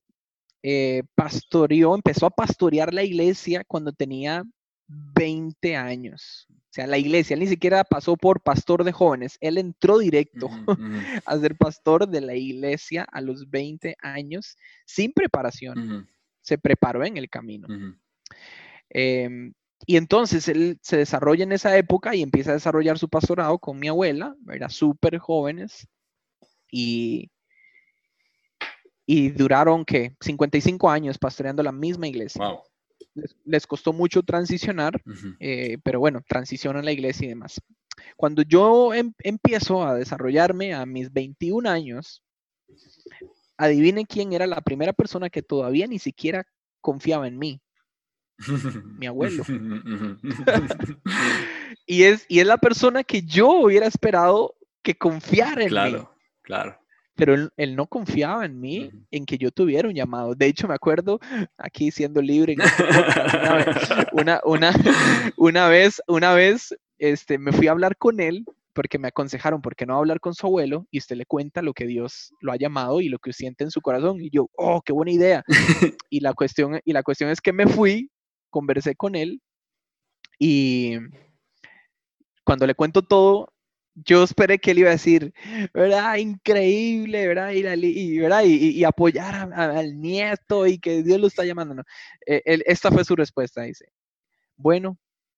[0.61, 4.43] eh, pastoreó, empezó a pastorear la iglesia cuando tenía
[4.87, 6.45] 20 años.
[6.49, 10.49] O sea, la iglesia, él ni siquiera pasó por pastor de jóvenes, él entró directo
[11.25, 16.09] a ser pastor de la iglesia a los 20 años sin preparación.
[16.41, 17.69] Se preparó en el camino.
[18.89, 19.53] Em,
[19.85, 23.79] y entonces él se desarrolla en esa época y empieza a desarrollar su pastorado con
[23.79, 25.87] mi abuela, era súper jóvenes.
[26.69, 27.31] Y,
[29.09, 30.15] y duraron, ¿qué?
[30.19, 32.43] 55 años pastoreando la misma iglesia.
[33.45, 35.01] Les, costó mucho transicionar,
[35.39, 37.59] eh, pero bueno, transicionan la iglesia y demás.
[38.17, 42.21] Cuando yo em, empiezo a desarrollarme a mis 21 años,
[43.55, 46.45] adivinen quién era la primera persona que todavía ni siquiera
[46.81, 47.61] confiaba en mí.
[48.99, 49.43] Mi abuelo.
[51.87, 55.69] y, es, y es la persona que yo hubiera esperado que confiara en mí.
[55.69, 56.79] Claro, claro.
[57.17, 60.35] Pero él, no confiaba en mí, en que yo tuviera un llamado.
[60.35, 61.19] De hecho, me acuerdo,
[61.57, 62.55] aquí siendo libre,
[64.13, 64.71] una, una,
[65.35, 69.75] una, vez, una vez este, me fui a hablar con él porque me aconsejaron, ¿por
[69.75, 70.85] qué no hablar con su abuelo?
[70.91, 73.71] Y usted le cuenta lo que Dios lo ha llamado y lo que siente en
[73.71, 74.21] su corazón.
[74.21, 75.43] Y yo, oh, qué buena idea.
[76.11, 78.11] y, la cuestión, y la cuestión es que me fui,
[78.51, 79.41] conversé con él
[80.39, 80.97] y
[82.43, 83.51] cuando le cuento todo,
[84.05, 85.33] yo esperé que él iba a decir,
[85.73, 86.15] ¿verdad?
[86.17, 87.51] Increíble, ¿verdad?
[87.51, 88.43] Ir y, ¿verdad?
[88.43, 91.75] y, apoyar al nieto y que Dios lo está llamando.
[91.75, 91.83] No.
[92.25, 93.91] Eh, esta fue su respuesta, dice.
[94.55, 94.97] Bueno,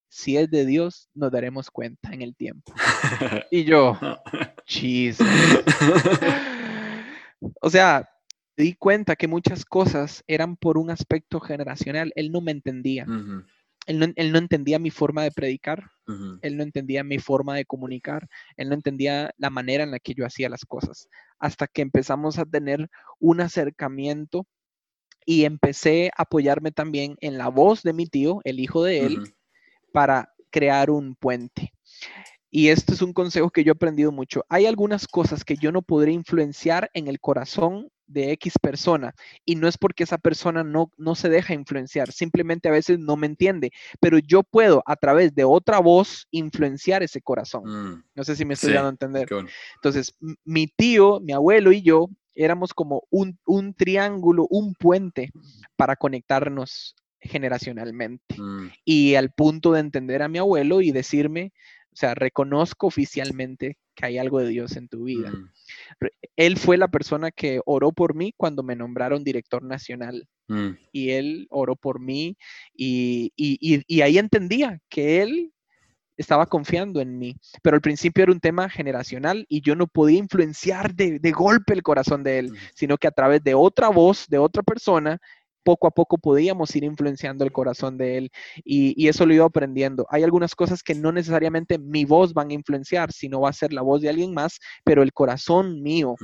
[0.10, 2.74] si es de Dios, nos daremos cuenta en el tiempo.
[3.52, 3.98] Y yo,
[4.65, 5.17] chis.
[7.62, 8.10] o sea,
[8.58, 12.12] di cuenta que muchas cosas eran por un aspecto generacional.
[12.15, 13.06] Él no me entendía.
[13.89, 15.89] Él, no, entendía mi forma de predicar.
[16.41, 18.28] Él no entendía mi forma de comunicar.
[18.56, 21.08] Él no entendía la manera en la que yo hacía las cosas.
[21.39, 22.88] Hasta que empezamos a tener
[23.19, 24.45] un acercamiento
[25.25, 29.34] y empecé a apoyarme también en la voz de mi tío, el hijo de él,
[29.91, 31.73] para crear un puente.
[32.52, 34.45] Y esto es un consejo que yo he aprendido mucho.
[34.49, 39.13] Hay algunas cosas que yo no podré influenciar en el corazón de X persona
[39.45, 43.15] y no es porque esa persona no, no se deja influenciar, simplemente a veces no
[43.15, 47.63] me entiende, pero yo puedo a través de otra voz influenciar ese corazón.
[47.65, 48.04] Mm.
[48.15, 49.28] no sé si me estoy dando a entender.
[49.76, 55.32] Entonces, mi tío, mi abuelo y yo éramos como un, un triángulo, un puente
[55.76, 58.39] para conectarnos generacionalmente.
[58.39, 58.67] Mm.
[58.86, 61.52] Y al punto de entender a mi abuelo y decirme,
[61.91, 65.32] o sea, reconozco oficialmente que hay algo de Dios en tu vida.
[65.32, 65.49] Mm.
[66.36, 70.28] Él fue la persona que oró por mí cuando me nombraron director nacional.
[70.47, 70.69] Mm.
[70.91, 72.38] Y él oró por mí
[72.73, 75.54] y, y, ahí entendía que él
[76.17, 80.17] estaba confiando en mí, pero al principio era un tema generacional y yo no podía
[80.17, 84.28] influenciar de, de golpe el corazón de él, sino que a través de otra voz,
[84.28, 85.19] de otra persona,
[85.69, 88.32] poco a poco podíamos ir influenciando el corazón de él
[88.65, 90.08] y, eso lo iba aprendiendo.
[90.10, 93.71] Hay algunas cosas que no necesariamente mi voz van a influenciar, sino va a ser
[93.71, 96.15] la voz de alguien más, pero el corazón mío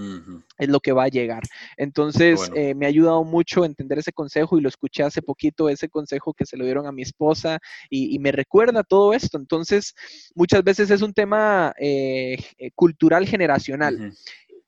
[0.58, 1.44] es lo que va a llegar.
[1.78, 5.90] Entonces, eh, me ha ayudado mucho entender ese consejo y lo escuché hace poquito, ese
[5.90, 9.38] consejo que se lo dieron a mi esposa y, me recuerda todo esto.
[9.38, 9.94] Entonces,
[10.34, 14.12] muchas veces es un tema eh, eh, cultural generacional.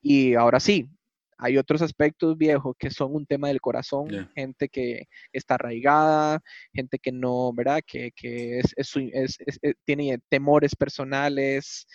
[0.04, 0.90] Y ahora sí,
[1.38, 6.42] hay otros aspectos viejos que son un tema del corazón, gente que está arraigada,
[6.74, 7.82] gente que no, ¿verdad?
[7.86, 8.74] Que, que es,
[9.62, 11.88] eh, tiene temores personales,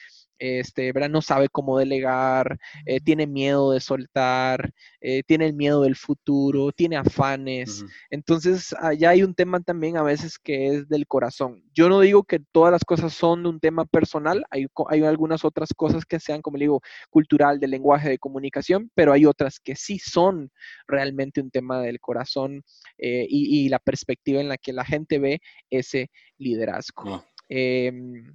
[0.42, 5.94] este, No sabe cómo delegar, eh, tiene miedo de soltar, eh, tiene el miedo del
[5.94, 7.85] futuro, tiene afanes.
[8.11, 11.62] Entonces, allá hay un tema también a veces que es del corazón.
[11.72, 15.44] Yo no digo que todas las cosas son de un tema personal, hay, hay algunas
[15.44, 19.61] otras cosas que sean, como le digo, cultural, de lenguaje, de comunicación, pero hay otras
[19.61, 20.50] que sí son
[20.88, 22.64] realmente un tema del corazón
[22.98, 27.24] eh, y, la perspectiva en la que la gente ve ese liderazgo.
[27.48, 28.35] Em,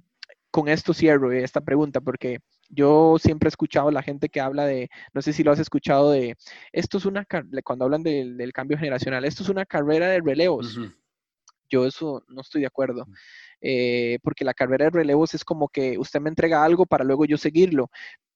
[0.50, 4.66] con esto cierro esta pregunta porque yo siempre he escuchado a la gente que habla
[4.66, 6.36] de, no sé si lo has escuchado de,
[6.72, 7.26] esto es una,
[7.64, 10.78] cuando hablan del cambio generacional, esto es una carrera de relevos.
[11.70, 13.06] Yo eso no estoy de acuerdo.
[13.60, 17.24] Eh, porque la carrera de relevos es como que usted me entrega algo para luego
[17.24, 17.90] yo seguirlo,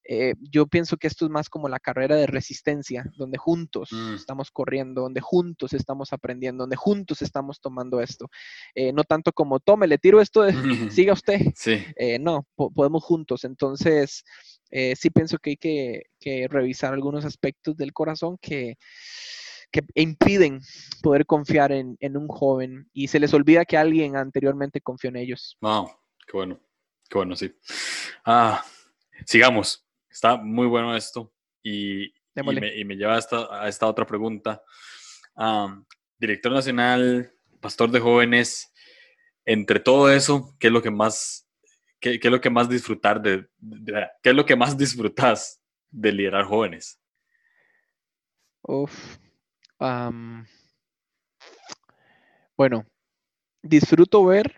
[0.04, 4.14] eh, yo pienso que esto es más como la carrera de resistencia, donde juntos mm.
[4.14, 8.28] estamos corriendo, donde juntos estamos aprendiendo, donde juntos estamos tomando esto.
[8.74, 10.52] Eh, no tanto como, tome, le tiro esto, de,
[10.90, 11.40] siga usted.
[11.96, 13.44] Eh, no, podemos juntos.
[13.44, 14.24] Entonces,
[14.70, 18.76] sí pienso que hay que, revisar algunos aspectos del corazón que,
[19.70, 20.60] que impiden
[21.02, 25.16] poder confiar en, en, un joven y se les olvida que alguien anteriormente confió en
[25.16, 25.56] ellos.
[25.60, 25.90] Wow,
[26.26, 26.60] qué bueno,
[27.08, 27.54] qué bueno, sí.
[28.24, 28.64] Ah,
[29.26, 29.81] sigamos.
[30.12, 34.62] Está muy bueno esto y, me, lleva a esta, otra pregunta.
[36.18, 38.72] director nacional, pastor de jóvenes,
[39.46, 41.48] entre todo eso, ¿qué es lo que más,
[41.98, 43.48] qué, es lo que más disfrutar de,
[44.22, 47.00] qué es lo que más disfrutas de liderar jóvenes?
[48.62, 49.16] Uf,
[52.56, 52.86] bueno,
[53.62, 54.54] disfruto ver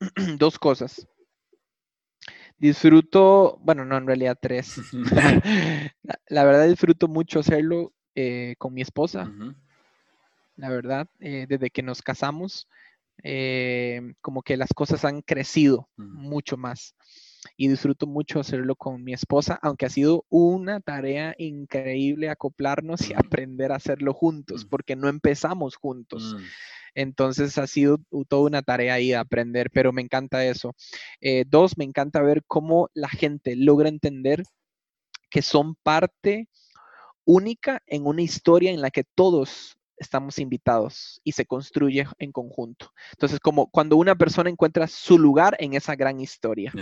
[0.38, 1.06] dos cosas.
[2.64, 4.80] Disfruto, bueno, no, en realidad tres.
[6.28, 9.30] la, verdad disfruto mucho hacerlo eh, con mi esposa.
[10.56, 12.66] La verdad, eh, desde que nos casamos,
[13.22, 16.94] eh, como que las cosas han crecido mucho más.
[17.58, 23.12] Y disfruto mucho hacerlo con mi esposa, aunque ha sido una tarea increíble acoplarnos y
[23.12, 26.34] aprender a hacerlo juntos, porque no empezamos juntos.
[26.94, 30.74] Entonces ha sido toda una tarea ahí de aprender, pero me encanta eso.
[31.20, 34.44] Eh, dos, me encanta ver cómo la gente logra entender
[35.30, 36.48] que son parte
[37.24, 42.92] única en una historia en la que todos estamos invitados y se construye en conjunto.
[43.12, 46.72] Entonces, como cuando una persona encuentra su lugar en esa gran historia.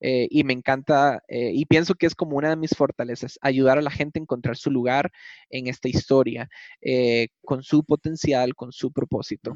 [0.00, 3.78] Eh, y me encanta, eh, y pienso que es como una de mis fortalezas, ayudar
[3.78, 5.12] a la gente a encontrar su lugar
[5.50, 6.48] en esta historia,
[6.80, 9.54] eh, con su potencial, con su propósito.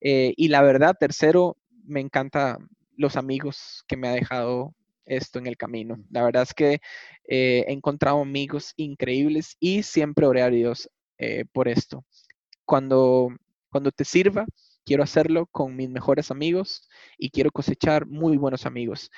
[0.00, 2.58] y la verdad, tercero, me encanta
[2.96, 5.98] los amigos que me ha dejado esto en el camino.
[6.10, 6.80] La verdad es que
[7.24, 10.88] he encontrado amigos increíbles y siempre oré a Dios
[11.52, 12.04] por esto
[12.70, 13.30] cuando,
[13.68, 14.46] cuando te sirva,
[14.84, 19.10] quiero hacerlo con mis mejores amigos y quiero cosechar muy buenos amigos.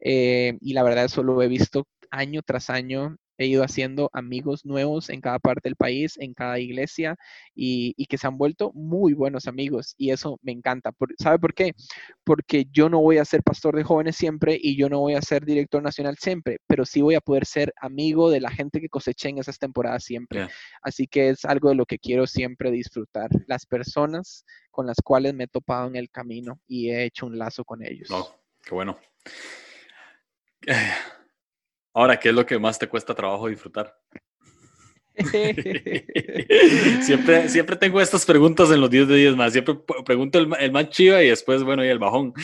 [0.00, 4.64] Eh, y la verdad eso lo he visto año tras año he ido haciendo amigos
[4.64, 7.16] nuevos en cada parte del país, en cada iglesia,
[7.54, 9.94] y, que se han vuelto muy buenos amigos.
[9.98, 10.92] Y eso me encanta.
[11.18, 11.74] ¿Sabe por qué?
[12.24, 15.22] Porque yo no voy a ser pastor de jóvenes siempre y yo no voy a
[15.22, 18.88] ser director nacional siempre, pero sí voy a poder ser amigo de la gente que
[18.88, 20.48] coseché en esas temporadas siempre.
[20.82, 23.28] Así que es algo de lo que quiero siempre disfrutar.
[23.46, 27.38] Las personas con las cuales me he topado en el camino y he hecho un
[27.38, 28.08] lazo con ellos.
[28.10, 28.98] Oh, qué bueno.
[31.96, 33.98] Ahora, ¿qué es lo que más te cuesta trabajo disfrutar?
[37.00, 39.54] siempre, siempre tengo estas preguntas en los 10 de 10 más.
[39.54, 42.34] Siempre pregunto el, el más chiva y después, bueno, y el bajón.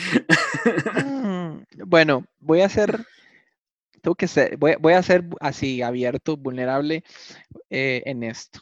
[1.05, 3.05] Mm, bueno, voy a hacer,
[4.01, 7.03] tengo que ser, voy, voy a ser así abierto, vulnerable
[7.69, 8.59] eh, en esto.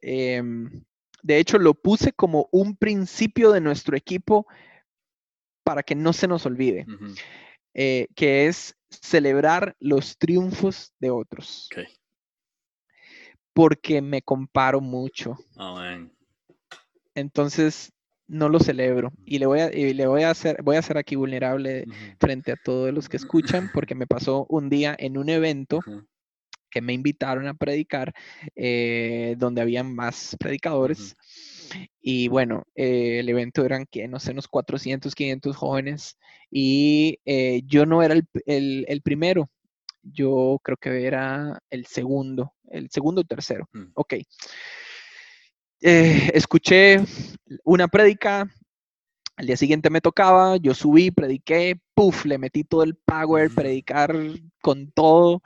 [0.00, 0.82] Em,
[1.22, 4.48] de hecho, lo puse como un principio de nuestro equipo
[5.62, 6.84] para que no se nos olvide,
[7.74, 11.68] eh, que es celebrar los triunfos de otros.
[13.52, 15.36] Porque me comparo mucho.
[17.14, 17.92] Entonces,
[18.26, 19.12] no lo celebro.
[19.24, 21.84] Y le voy a, le voy a hacer, voy a hacer aquí vulnerable
[22.18, 25.80] frente a todos los que escuchan, porque me pasó un día en un evento
[26.70, 28.14] que me invitaron a predicar,
[28.56, 31.14] eh, donde habían más predicadores.
[32.00, 36.18] Y bueno, eh, el evento eran, que no sé, unos 400, 500 jóvenes
[36.50, 39.50] y eh, yo no era el, primero,
[40.02, 43.68] yo creo que era el segundo, el segundo o tercero.
[43.72, 43.92] Mm.
[43.94, 44.14] Ok.
[45.84, 46.98] Eh, escuché
[47.64, 48.48] una prédica,
[49.36, 54.14] al día siguiente me tocaba, yo subí, prediqué, puff, le metí todo el power, predicar
[54.60, 55.42] con todo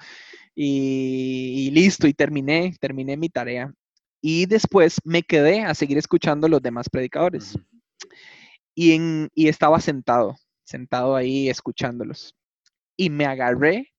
[0.55, 3.73] y, listo, y terminé, terminé mi tarea.
[4.21, 7.59] Y después me quedé a seguir escuchando los demás predicadores.
[8.75, 12.37] y, en, y estaba sentado sentado ahí escuchándolos.
[12.97, 13.95] Y me agarré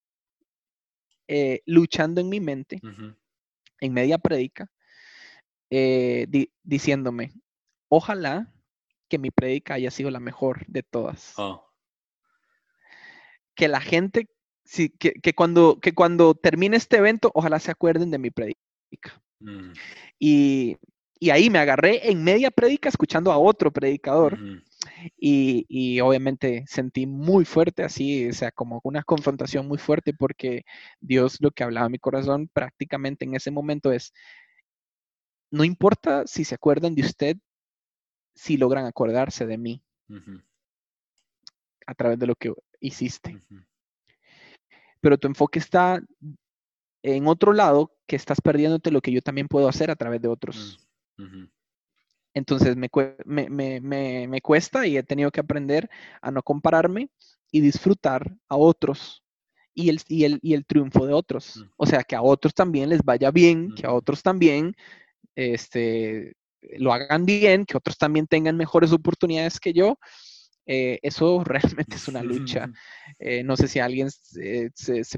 [1.27, 2.79] eh, luchando en mi mente,
[3.79, 4.69] en media predica,
[5.69, 6.27] eh,
[6.63, 7.31] diciéndome,
[7.89, 8.53] ojalá
[9.09, 11.33] que mi predica haya sido la mejor de todas.
[11.37, 11.63] Oh.
[13.55, 14.29] Que la gente,
[14.65, 18.57] sí, que, cuando, que cuando termine este evento, ojalá se acuerden de mi predica.
[19.39, 19.73] Mm.
[20.19, 20.77] Y,
[21.31, 24.37] ahí me agarré en media predica escuchando a otro predicador.
[25.17, 30.63] Y, obviamente sentí muy fuerte así, o sea, como una confrontación muy fuerte porque
[30.99, 34.13] Dios lo que hablaba a mi corazón prácticamente en ese momento es,
[35.51, 37.37] no importa si se acuerdan de usted,
[38.35, 39.83] si logran acordarse de mí
[41.85, 43.39] a través de lo que hiciste.
[45.01, 46.01] Pero tu enfoque está
[47.01, 50.27] en otro lado que estás perdiéndote lo que yo también puedo hacer a través de
[50.27, 50.79] otros.
[51.17, 51.45] Mm,
[52.33, 52.89] entonces me,
[54.41, 55.89] cuesta y he tenido que aprender
[56.21, 57.09] a no compararme
[57.51, 59.23] y disfrutar a otros
[59.73, 60.01] y el,
[60.41, 61.57] y el, triunfo de otros.
[61.57, 61.69] Mm.
[61.75, 64.75] O sea, que a otros también les vaya bien, que a otros también
[65.35, 66.35] este,
[66.77, 69.99] lo hagan bien, que otros también tengan mejores oportunidades que yo
[70.67, 72.69] eh, eso realmente es una lucha.
[73.19, 74.69] Eh, no sé si alguien se,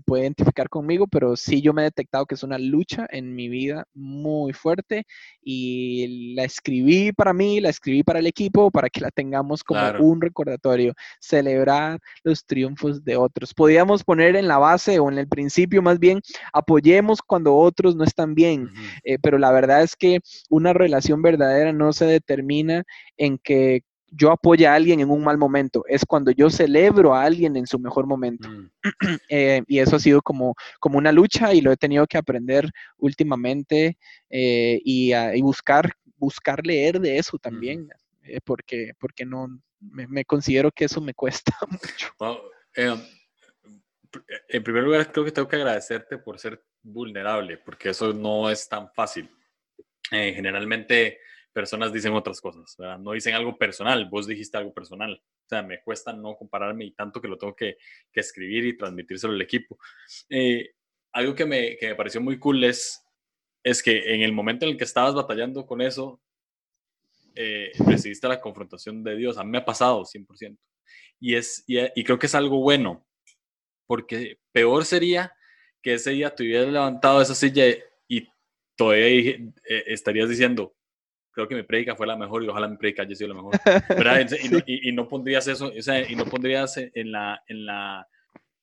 [0.05, 3.49] puede identificar conmigo, pero sí yo me he detectado que es una lucha en mi
[3.49, 5.05] vida muy fuerte
[5.41, 9.81] y la escribí para mí, la escribí para el equipo, para que la tengamos como
[9.99, 13.53] un recordatorio, celebrar los triunfos de otros.
[13.53, 16.21] Podríamos poner en la base o en el principio más bien,
[16.53, 18.69] apoyemos cuando otros no están bien,
[19.03, 22.83] eh, pero la verdad es que una relación verdadera no se determina
[23.17, 27.23] en que yo apoyo a alguien en un mal momento, es cuando yo celebro a
[27.23, 28.49] alguien en su mejor momento.
[28.49, 28.69] Mm.
[29.31, 32.67] Eh, y eso ha sido como, como una lucha y lo he tenido que aprender
[32.97, 33.97] últimamente
[34.29, 37.89] eh, y, buscar, buscar leer de eso también,
[38.23, 39.47] eh, porque, porque no,
[39.79, 42.13] me, considero que eso me cuesta mucho.
[44.47, 48.67] en primer lugar, creo que tengo que agradecerte por ser vulnerable, porque eso no es
[48.67, 49.29] tan fácil.
[50.09, 51.19] generalmente
[51.53, 55.21] personas dicen otras cosas, no dicen algo personal, vos dijiste algo personal.
[55.45, 57.77] O sea, me cuesta no compararme y tanto que lo tengo que,
[58.11, 59.77] que escribir y transmitírselo al equipo.
[60.29, 60.71] Eh,
[61.11, 63.03] algo que me, que me, pareció muy cool es
[63.63, 66.21] es que en el momento en el que estabas batallando con eso,
[67.35, 69.37] eh, recibiste la confrontación de Dios.
[69.37, 70.57] A mí me ha pasado 100%.
[71.19, 73.05] Y, es, y, creo que es algo bueno,
[73.85, 75.33] porque peor sería
[75.81, 77.65] que ese día te hubieras levantado esa silla
[78.07, 78.27] y
[78.75, 79.35] todavía
[79.65, 80.73] eh, estarías diciendo,
[81.39, 83.53] creo que mi predica fue la mejor y ojalá mi predica haya sido la mejor.
[84.67, 88.07] Y, no, pondrías eso, o sea, y no pondrías en la, en la,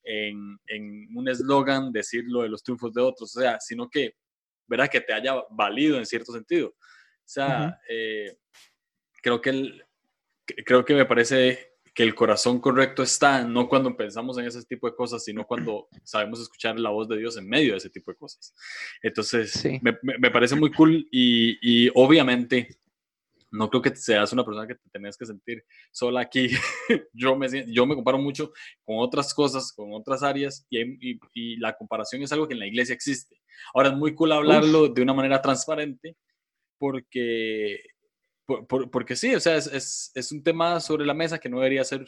[0.02, 4.14] en, en un eslogan decir lo de los triunfos de otros, o sea, sino que,
[4.66, 4.88] ¿verdad?
[4.88, 6.68] Que te haya valido en cierto sentido.
[6.68, 8.36] O sea, eh,
[9.22, 9.84] creo que el,
[10.64, 14.86] creo que me parece que el corazón correcto está no cuando pensamos en ese tipo
[14.86, 18.10] de cosas, sino cuando sabemos escuchar la voz de Dios en medio de ese tipo
[18.10, 18.54] de cosas.
[19.02, 22.68] Entonces, me, me, parece muy cool y, y, obviamente
[23.50, 26.50] no creo que seas una persona que te tenés que sentir sola aquí.
[27.14, 28.52] yo, me, yo me comparo mucho
[28.84, 32.66] con otras cosas, con otras áreas y, y, la comparación es algo que en la
[32.66, 33.40] iglesia existe.
[33.72, 36.14] Ahora, es muy cool hablarlo de una manera transparente
[36.76, 37.80] porque
[38.46, 42.06] porque sí, o sea, es, es, un tema sobre la mesa que no debería ser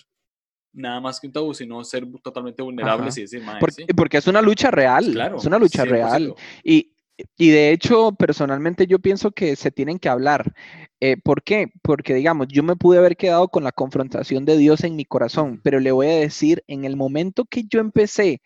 [0.72, 4.41] nada más que un tabú, sino ser totalmente vulnerable y decir, porque, porque, es una
[4.41, 6.34] lucha real, claro, es una lucha real.
[6.62, 6.93] Y,
[7.36, 10.55] y, de hecho, personalmente yo pienso que se tienen que hablar.
[11.01, 11.72] Eh, ¿Por qué?
[11.82, 15.61] Porque, digamos, yo me pude haber quedado con la confrontación de Dios en mi corazón,
[15.64, 18.41] pero le voy a decir, en el momento que yo empecé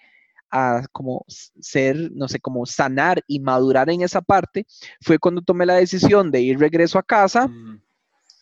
[0.53, 4.67] a como ser, no sé, como sanar y madurar en esa parte,
[5.01, 7.81] fue cuando tomé la decisión de ir regreso a casa mm.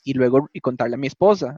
[0.04, 1.56] y luego y contarle a mi esposa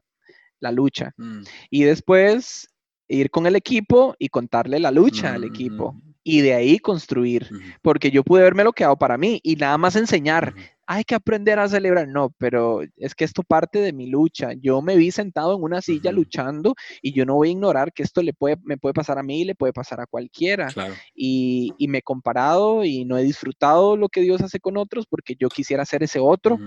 [0.61, 1.13] la lucha.
[1.17, 1.43] Mm.
[1.71, 2.69] Y después
[3.09, 5.97] ir con el equipo y contarle la lucha al equipo.
[6.25, 7.49] Y de ahí construir,
[7.83, 10.55] porque yo pude haberme lo quedado para mí y nada más enseñar
[10.93, 12.07] hay que aprender a celebrar.
[12.07, 14.53] No, pero es que esto parte de mi lucha.
[14.53, 18.03] Yo me vi sentado en una silla luchando y yo no voy a ignorar que
[18.03, 20.69] esto le puede, me puede pasar a mí y le puede pasar a cualquiera.
[21.15, 25.35] Y, me he comparado y no he disfrutado lo que Dios hace con otros porque
[25.39, 26.59] yo quisiera ser ese otro.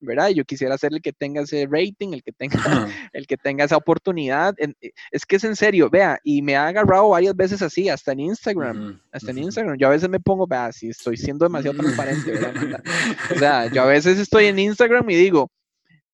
[0.00, 0.28] ¿Verdad?
[0.30, 2.54] Yo quisiera ser el que tenga ese rating, el que tenga,
[3.12, 4.54] el que tenga esa oportunidad.
[4.58, 8.12] Eh, es que es en serio, vea, y me ha agarrado varias veces así, hasta
[8.12, 9.76] en Instagram, hasta en Instagram.
[9.78, 12.50] Yo a veces me pongo, vea, si estoy siendo demasiado transparente, ¿verdad?
[13.34, 15.50] O sea, yo a veces estoy en Instagram y digo,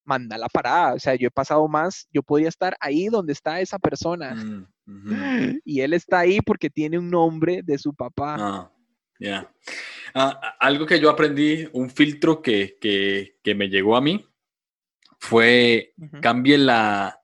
[0.04, 3.60] manda la parada, o sea, yo he pasado más, yo podría estar ahí donde está
[3.60, 4.34] esa persona.
[4.34, 4.66] Mm,
[5.64, 8.36] y él está ahí porque tiene un nombre de su papá.
[8.38, 8.72] Ah.
[9.18, 9.52] Ya.
[10.14, 14.24] Ah, algo que yo aprendí, un filtro que, que, me llegó a mí,
[15.18, 17.20] fue cambie la,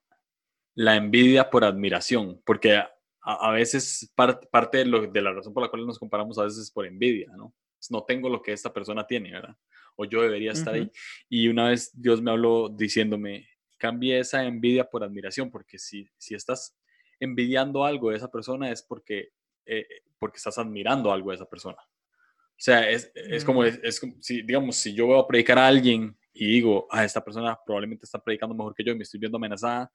[0.75, 2.91] la, envidia por admiración, porque a,
[3.23, 6.61] a veces parte de, lo, de, la razón por la cual nos comparamos a veces
[6.61, 7.55] es por envidia, ¿no?
[7.91, 9.57] No tengo lo que esta persona tiene, ¿verdad?
[9.97, 10.91] O yo debería estar ahí.
[11.29, 16.35] Y una vez Dios me habló diciéndome, cambie esa envidia por admiración, porque si, si
[16.35, 16.77] estás
[17.19, 19.31] envidiando algo de esa persona es porque
[19.67, 19.87] eh,
[20.23, 21.79] porque estás admirando algo de esa persona.
[21.83, 23.81] O sea, es, es como, mm.
[23.83, 27.25] es, como si, digamos, si yo voy a predicar a alguien y digo, ah, esta
[27.25, 29.91] persona probablemente está predicando mejor que yo y me estoy viendo amenazada,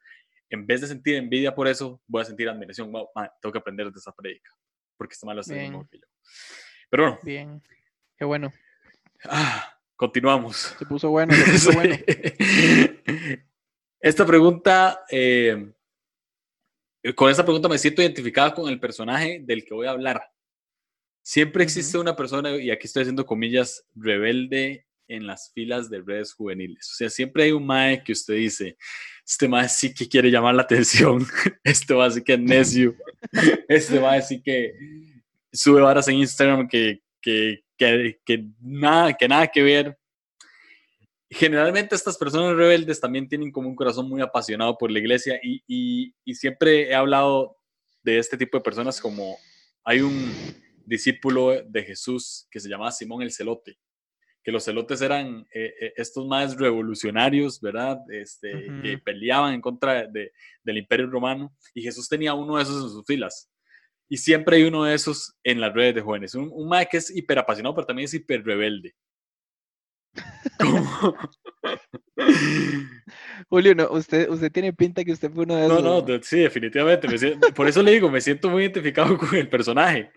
[0.49, 2.91] en vez de sentir envidia por eso, voy a sentir admiración.
[2.91, 3.07] Wow,
[3.41, 4.51] tengo que aprender de esa predica,
[4.97, 6.07] porque está mal haciendo mejor que yo.
[6.89, 7.19] Pero bueno.
[7.23, 7.63] Bien,
[8.17, 8.51] qué bueno.
[9.29, 10.75] Ah, continuamos.
[10.77, 11.95] Se puso bueno, se puso bueno.
[14.01, 15.71] Esta pregunta eh,
[17.15, 20.21] con esta pregunta me siento identificada con el personaje del que voy a hablar.
[21.21, 26.33] Siempre existe una persona, y aquí estoy haciendo comillas, rebelde en las filas de redes
[26.33, 26.89] juveniles.
[26.91, 28.77] O sea, siempre hay un mae que usted dice,
[29.25, 31.25] este mae sí que quiere llamar la atención,
[31.63, 32.95] este mae sí que es necio,
[33.67, 34.73] este mae sí que
[35.51, 39.97] sube varas en Instagram que, que, que, que, nada, que nada que ver
[41.29, 46.13] generalmente estas personas rebeldes también tienen como un corazón muy apasionado por la iglesia y,
[46.33, 47.57] siempre he hablado
[48.03, 49.37] de este tipo de personas como
[49.83, 50.31] hay un
[50.85, 53.77] discípulo de Jesús que se llamaba Simón el Celote,
[54.43, 57.99] que los celotes eran eh, eh, estos más revolucionarios, ¿verdad?
[58.09, 62.89] Este, Que peleaban en contra del imperio romano y Jesús tenía uno de esos en
[62.89, 63.49] sus filas.
[64.09, 66.33] Y siempre hay uno de esos en las redes de jóvenes.
[66.33, 68.41] Un, un que es hiper apasionado, pero también es hiper
[73.49, 75.83] Julio, no, usted, usted tiene pinta que usted fue uno de esos.
[75.83, 77.07] No, no, sí, definitivamente.
[77.55, 80.11] por eso le digo, me siento muy identificado con el personaje.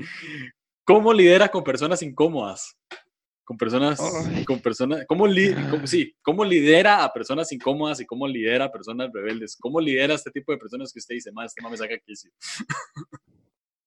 [0.85, 2.77] ¿Cómo lidera con personas incómodas?
[3.45, 4.01] Con personas,
[4.47, 5.27] con personas, ¿cómo,
[5.85, 9.57] sí, ¿cómo lidera a personas incómodas y cómo lidera a personas rebeldes?
[9.59, 12.31] ¿Cómo lidera a este tipo de personas que usted dice, más, este me saca quicio?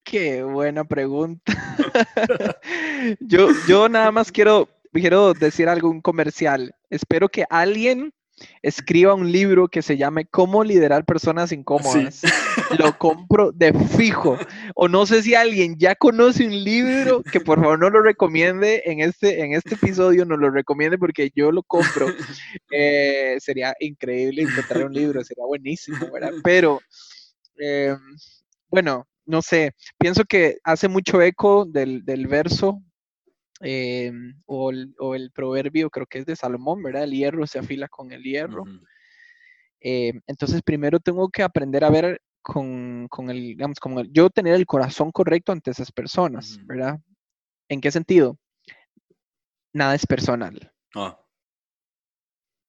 [0.03, 1.53] Qué buena pregunta.
[3.21, 4.67] yo, yo nada más quiero
[5.01, 6.75] quiero decir algo, un comercial.
[6.89, 8.13] Espero que alguien
[8.61, 12.21] escriba un libro que se llame Cómo liderar personas incómodas.
[12.79, 14.37] Lo compro de fijo.
[14.75, 18.81] O no sé si alguien ya conoce un libro que por favor no lo recomiende
[18.85, 22.07] en este, en este episodio, no lo recomiende porque yo lo compro.
[22.75, 26.31] Eh, sería increíble encontrar un libro, sería buenísimo, ¿verdad?
[26.43, 26.79] Pero,
[27.57, 27.99] em,
[28.67, 32.81] bueno, no sé, pienso que hace mucho eco del, del verso
[33.65, 37.03] Em, o, el, proverbio, creo que es de Salomón, ¿verdad?
[37.03, 38.65] El hierro se afila con el hierro.
[39.79, 44.65] Em, entonces, primero tengo que aprender a ver con, el, digamos, como yo tener el
[44.65, 46.99] corazón correcto ante esas personas, ¿verdad?
[47.69, 48.37] ¿En qué sentido?
[49.71, 50.71] Nada es personal.
[50.93, 51.17] Ah.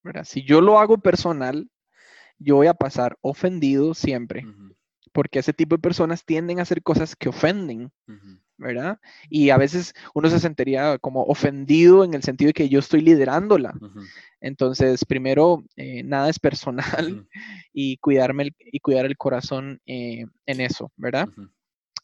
[0.05, 0.25] ¿verdad?
[0.25, 1.69] Si yo lo hago personal,
[2.39, 4.47] yo voy a pasar ofendido siempre,
[5.13, 7.91] porque ese tipo de personas tienden a hacer cosas que ofenden.
[8.57, 8.99] ¿Verdad?
[9.29, 13.01] Y a veces uno se sentiría como ofendido en el sentido de que yo estoy
[13.01, 13.75] liderándola.
[14.41, 17.27] Entonces, primero, eh, nada es personal
[17.73, 21.29] y, cuidarme y cuidar el corazón eh, en eso, ¿verdad?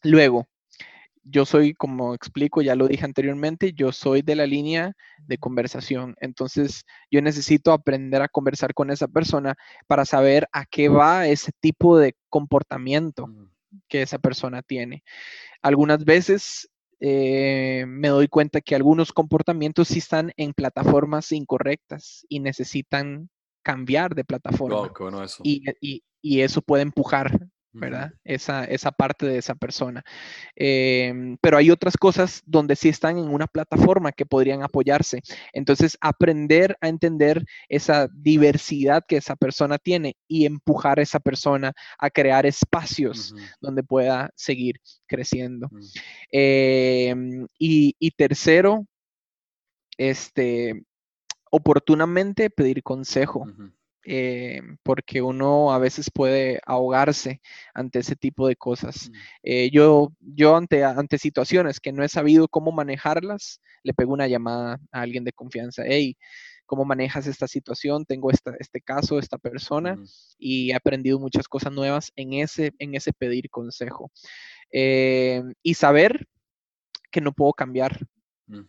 [0.03, 0.47] Luego,
[1.23, 6.15] yo soy, como explico, ya lo dije anteriormente, yo soy de la línea de conversación.
[6.19, 9.55] Entonces, yo necesito aprender a conversar con esa persona
[9.87, 13.29] para saber a qué va ese tipo de comportamiento
[13.87, 15.03] que esa persona tiene.
[15.61, 22.39] Algunas veces eh, me doy cuenta que algunos comportamientos sí están en plataformas incorrectas y
[22.39, 23.29] necesitan
[23.63, 24.91] cambiar de plataforma.
[25.43, 28.13] y, eso puede empujar ¿verdad?
[28.23, 30.03] esa, esa, parte de esa persona.
[30.55, 35.21] Em, pero hay otras cosas donde sí están en una plataforma que podrían apoyarse.
[35.53, 41.73] Entonces, aprender a entender esa diversidad que esa persona tiene y empujar a esa persona
[41.97, 44.75] a crear espacios donde pueda seguir
[45.07, 45.67] creciendo.
[45.71, 45.79] Mm.
[46.31, 48.85] Em, y, y tercero,
[49.97, 50.83] este,
[51.51, 53.45] oportunamente pedir consejo.
[54.03, 57.39] Eh, porque uno a veces puede ahogarse
[57.73, 59.09] ante ese tipo de cosas.
[59.09, 59.13] Mm.
[59.43, 64.27] Eh, yo yo ante, ante situaciones que no he sabido cómo manejarlas, le pego una
[64.27, 65.83] llamada a alguien de confianza.
[65.85, 66.17] Hey,
[66.65, 68.05] ¿cómo manejas esta situación?
[68.05, 69.97] Tengo esta, este caso, esta persona,
[70.37, 74.09] y he aprendido muchas cosas nuevas en ese, en ese pedir consejo.
[74.71, 76.27] Eh, y saber
[77.11, 77.99] que no puedo cambiar.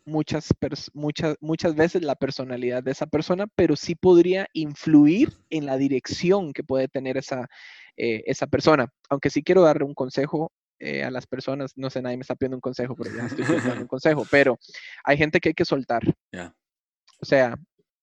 [0.04, 0.48] Muchas,
[0.92, 6.52] muchas, muchas veces la personalidad de esa persona, pero sí podría influir en la dirección
[6.52, 7.48] que puede tener esa,
[7.96, 8.92] eh, esa persona.
[9.08, 12.34] Aunque sí quiero darle un consejo eh, a las personas, no sé, nadie me está
[12.34, 14.58] pidiendo un consejo, pero ya estoy dando un consejo, pero
[15.04, 16.02] hay gente que hay que soltar.
[17.20, 17.56] O sea,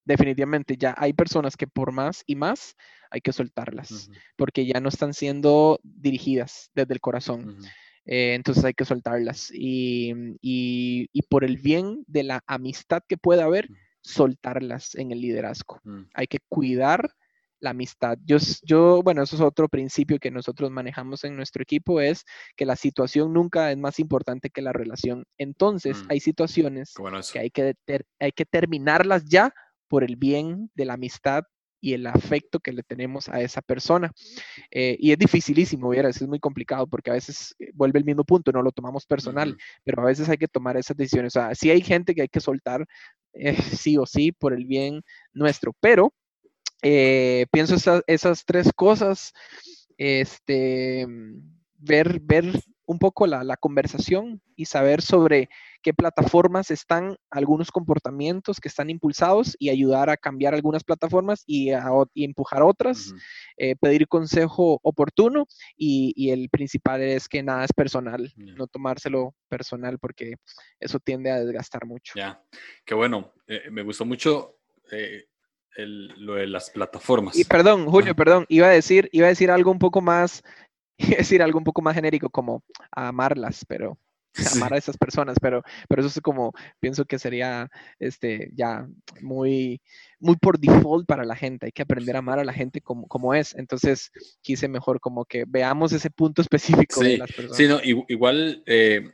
[0.06, 2.76] definitivamente ya hay personas que por más y más
[3.12, 7.58] hay que soltarlas, porque ya no están siendo dirigidas desde el corazón.
[8.06, 9.52] Eh, entonces hay que soltarlas.
[9.54, 13.70] Y, y, por el bien de la amistad que pueda haber,
[14.02, 15.80] soltarlas en el liderazgo.
[15.84, 16.04] Mm.
[16.14, 17.12] Hay que cuidar
[17.60, 18.18] la amistad.
[18.26, 22.26] Yo, yo, bueno, eso es otro principio que nosotros manejamos en nuestro equipo, es
[22.56, 25.26] que la situación nunca es más importante que la relación.
[25.38, 26.08] Entonces, mm.
[26.10, 26.94] hay situaciones
[27.34, 27.76] que, hay que
[28.20, 29.54] hay que terminarlas ya
[29.88, 31.44] por el bien de la amistad
[31.82, 34.12] y el afecto que le tenemos a esa persona.
[34.72, 36.22] Eh, y es dificilísimo, ¿vieras?
[36.22, 39.58] es muy complicado porque a veces eh, vuelve el mismo punto, no lo tomamos personal,
[39.84, 41.36] pero a veces hay que tomar esas decisiones.
[41.36, 42.86] O sea, sí hay gente que hay que soltar
[43.34, 45.02] eh, sí o sí por el bien
[45.34, 46.14] nuestro, pero
[46.82, 47.76] pienso
[48.08, 49.34] esas tres cosas,
[49.98, 51.06] este,
[51.78, 52.46] ver, ver
[52.90, 55.48] un poco la, la conversación y saber sobre
[55.84, 61.70] qué plataformas están algunos comportamientos que están impulsados y ayudar a cambiar algunas plataformas y,
[61.70, 61.86] a,
[62.16, 63.14] empujar otras,
[63.58, 65.46] eh, pedir consejo oportuno
[65.78, 70.34] y, el principal es que nada es personal, no tomárselo personal porque
[70.80, 72.14] eso tiende a desgastar mucho.
[72.16, 72.44] Ya,
[72.86, 74.56] qué bueno, eh, me gustó mucho.
[74.92, 75.26] Eh,
[75.78, 77.38] lo de las plataformas.
[77.38, 80.44] Y perdón, Julio, perdón, iba a decir, iba a decir algo un poco más,
[81.14, 83.98] a decir algo un poco más genérico como amarlas, pero
[84.56, 87.70] amar a esas personas, pero, pero eso es como, pienso que sería
[88.00, 88.88] este, ya
[89.22, 89.82] muy,
[90.20, 93.08] muy por default para la gente, hay que aprender a amar a la gente como,
[93.08, 97.58] como es, entonces quise mejor como que veamos ese punto específico de las personas.
[97.58, 99.12] Sí, no, igual eh,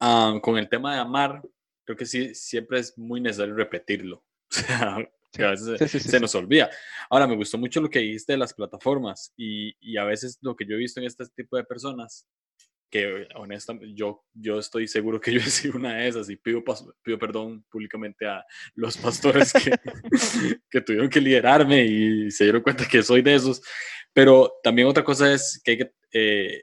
[0.00, 1.42] ah, con el tema de amar,
[1.84, 4.96] creo que sí, siempre es muy necesario repetirlo, o sea,
[5.38, 6.70] a veces se nos olvida.
[7.10, 10.56] Ahora, me gustó mucho lo que dijiste de las plataformas y, y, a veces lo
[10.56, 12.26] que yo he visto en este tipo de personas
[12.90, 16.62] que honestamente yo, yo estoy seguro que yo he sido una de esas y pido,
[17.02, 19.72] pido perdón públicamente a los pastores que,
[20.70, 23.60] que tuvieron que liderarme y se dieron cuenta que soy de esos.
[24.12, 26.62] Pero también otra cosa es que hay que, eh,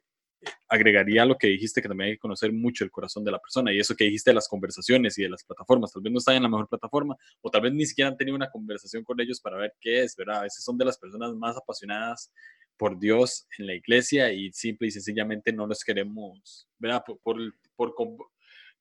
[0.68, 3.74] agregaría lo que dijiste, que también hay que conocer mucho el corazón de la persona
[3.74, 5.92] y eso que dijiste de las conversaciones y de las plataformas.
[5.92, 8.36] Tal vez no están en la mejor plataforma o tal vez ni siquiera han tenido
[8.36, 10.40] una conversación con ellos para ver qué es, ¿verdad?
[10.40, 12.32] A veces son de las personas más apasionadas
[12.78, 17.04] por Dios en la iglesia y simple y sencillamente no los queremos, ¿verdad?
[17.06, 17.96] Por, por,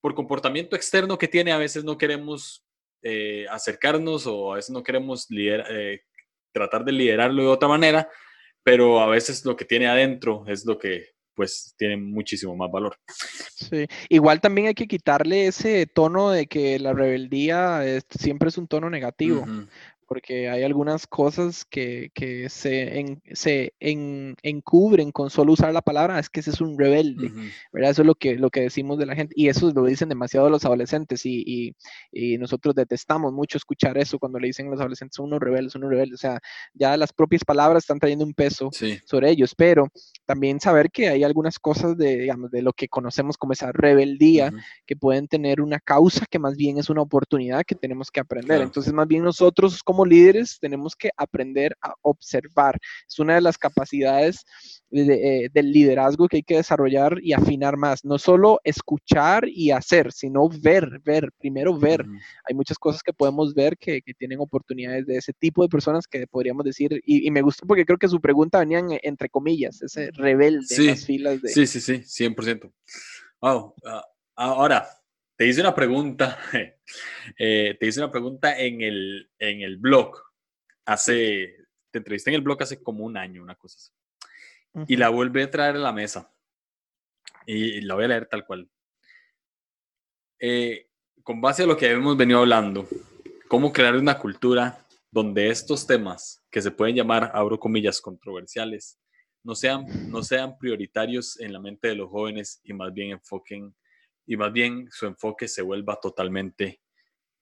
[0.00, 2.64] por, comportamiento externo que tiene, a veces no queremos
[3.02, 6.00] eh, acercarnos o a veces no queremos eh,
[6.52, 8.08] tratar de liderarlo de otra manera,
[8.62, 12.96] pero a veces lo que tiene adentro es lo que pues tiene muchísimo más valor.
[13.08, 18.66] Sí, igual también hay que quitarle ese tono de que la rebeldía siempre es un
[18.66, 19.44] tono negativo
[20.04, 22.10] porque hay algunas cosas que,
[22.48, 27.30] se, se encubren con solo usar la palabra, es que ese es un rebelde,
[27.72, 27.90] ¿verdad?
[27.90, 30.50] Eso es lo que, lo que decimos de la gente, y eso lo dicen demasiado
[30.50, 31.74] los adolescentes, y,
[32.38, 35.82] nosotros detestamos mucho escuchar eso cuando le dicen a los adolescentes, son unos rebeldes, son
[35.82, 36.40] unos rebeldes, o sea,
[36.74, 38.70] ya las propias palabras están trayendo un peso
[39.04, 39.88] sobre ellos, pero
[40.26, 44.52] también saber que hay algunas cosas de, digamos, de lo que conocemos como esa rebeldía,
[44.86, 48.60] que pueden tener una causa que más bien es una oportunidad que tenemos que aprender.
[48.60, 52.76] Entonces, más bien nosotros como como líderes tenemos que aprender a observar.
[53.08, 54.44] Es una de las capacidades
[54.90, 58.04] eh, del liderazgo que hay que desarrollar y afinar más.
[58.04, 62.04] No solo escuchar y hacer, sino ver, ver, primero ver.
[62.48, 66.26] Hay muchas cosas que podemos ver que, tienen oportunidades de ese tipo de personas que
[66.26, 70.66] podríamos decir, y, me gustó porque creo que su pregunta venía entre comillas, ese rebelde
[70.76, 71.48] en las filas de...
[71.50, 72.72] Sí, sí, sí, 100%.
[73.40, 73.74] Wow.
[73.84, 74.88] Ah, ahora,
[75.36, 76.38] te hice una pregunta,
[77.38, 80.16] eh, te hice una pregunta en el, en el blog,
[80.84, 81.56] hace,
[81.90, 83.92] te entrevisté en el blog hace como un año, una cosa así,
[84.88, 86.32] y la vuelve a traer a la mesa,
[87.46, 88.68] y la voy a leer tal cual.
[90.38, 90.88] Eh,
[91.22, 92.86] con base a lo que hemos venido hablando,
[93.48, 98.98] cómo crear una cultura donde estos temas, que se pueden llamar, abro comillas, controversiales,
[99.44, 103.74] no sean, no sean prioritarios en la mente de los jóvenes y más bien enfoquen
[104.26, 106.80] y más bien su enfoque se vuelva totalmente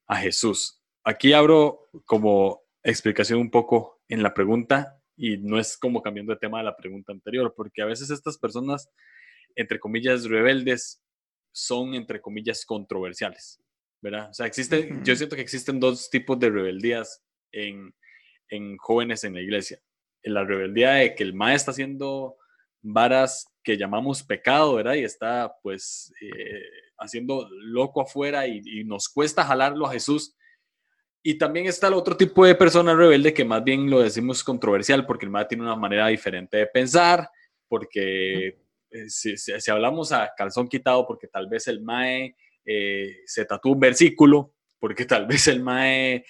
[0.06, 0.82] a Jesús.
[1.04, 6.38] Aquí abro como explicación un poco en la pregunta y no es como cambiando de
[6.38, 8.90] tema de la pregunta anterior, porque a veces estas personas,
[9.54, 11.02] entre comillas, rebeldes,
[11.52, 13.60] son, entre comillas, controversiales,
[14.00, 14.30] ¿verdad?
[14.30, 17.22] O sea, existe, yo siento que existen dos tipos de rebeldías
[17.52, 17.94] en,
[18.48, 19.80] en jóvenes en la iglesia.
[20.22, 22.36] La rebeldía de que el maestro está haciendo
[22.82, 24.94] varas que llamamos pecado, ¿verdad?
[24.94, 26.62] Y está pues eh,
[26.98, 30.34] haciendo loco afuera y, nos cuesta jalarlo a Jesús.
[31.22, 35.06] Y también está el otro tipo de persona rebelde que más bien lo decimos controversial
[35.06, 37.30] porque el MAE tiene una manera diferente de pensar,
[37.68, 38.58] porque
[38.90, 39.36] eh, si,
[39.70, 45.04] hablamos a calzón quitado, porque tal vez el MAE eh, se tatúa un versículo, porque
[45.04, 46.24] tal vez el MAE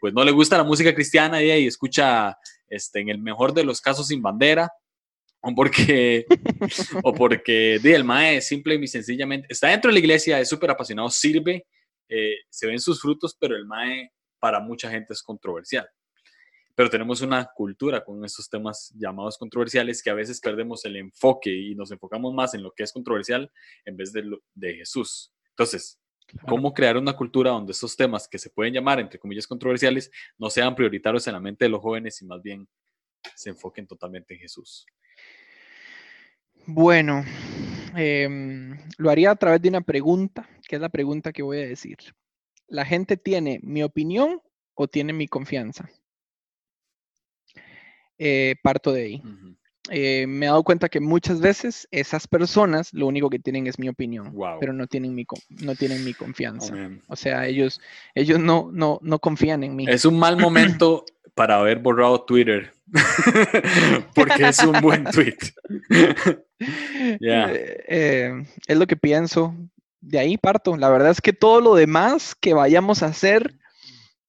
[0.00, 2.38] pues no le gusta la música cristiana y, y escucha
[2.68, 4.72] este, en el mejor de los casos sin bandera,
[5.42, 6.26] o porque,
[7.04, 11.08] o porque el mae simple y sencillamente está dentro de la iglesia, es súper apasionado,
[11.10, 11.66] sirve,
[12.08, 15.88] eh, se ven sus frutos, pero el mae para mucha gente es controversial.
[16.74, 21.50] Pero tenemos una cultura con estos temas llamados controversiales que a veces perdemos el enfoque
[21.50, 23.50] y nos enfocamos más en lo que es controversial
[23.84, 24.24] en vez de,
[24.54, 25.32] de Jesús.
[25.50, 26.00] Entonces,
[26.48, 30.48] ¿cómo crear una cultura donde estos temas que se pueden llamar, entre comillas, controversiales, no
[30.48, 32.66] sean prioritarios en la mente de los jóvenes y más bien
[33.34, 34.86] se enfoquen totalmente en Jesús?
[36.66, 37.24] Bueno,
[37.96, 41.66] em, lo haría a través de una pregunta, que es la pregunta que voy a
[41.66, 41.96] decir.
[42.68, 44.40] ¿La gente tiene mi opinión
[44.74, 45.90] o tiene mi confianza?
[48.18, 49.22] Eh, parto de ahí.
[49.88, 53.78] Eh, me he dado cuenta que muchas veces esas personas lo único que tienen es
[53.78, 56.74] mi opinión, pero no tienen mi, no tienen mi confianza.
[57.08, 57.80] O sea, ellos,
[58.14, 59.86] ellos no, no, no confían en mí.
[59.88, 61.04] Es un mal momento
[61.34, 62.72] para haber borrado Twitter,
[64.14, 65.38] porque es un buen tweet.
[66.62, 69.54] Eh, eh, es lo que pienso.
[70.02, 70.76] De ahí parto.
[70.76, 73.54] La verdad es que todo lo demás que vayamos a hacer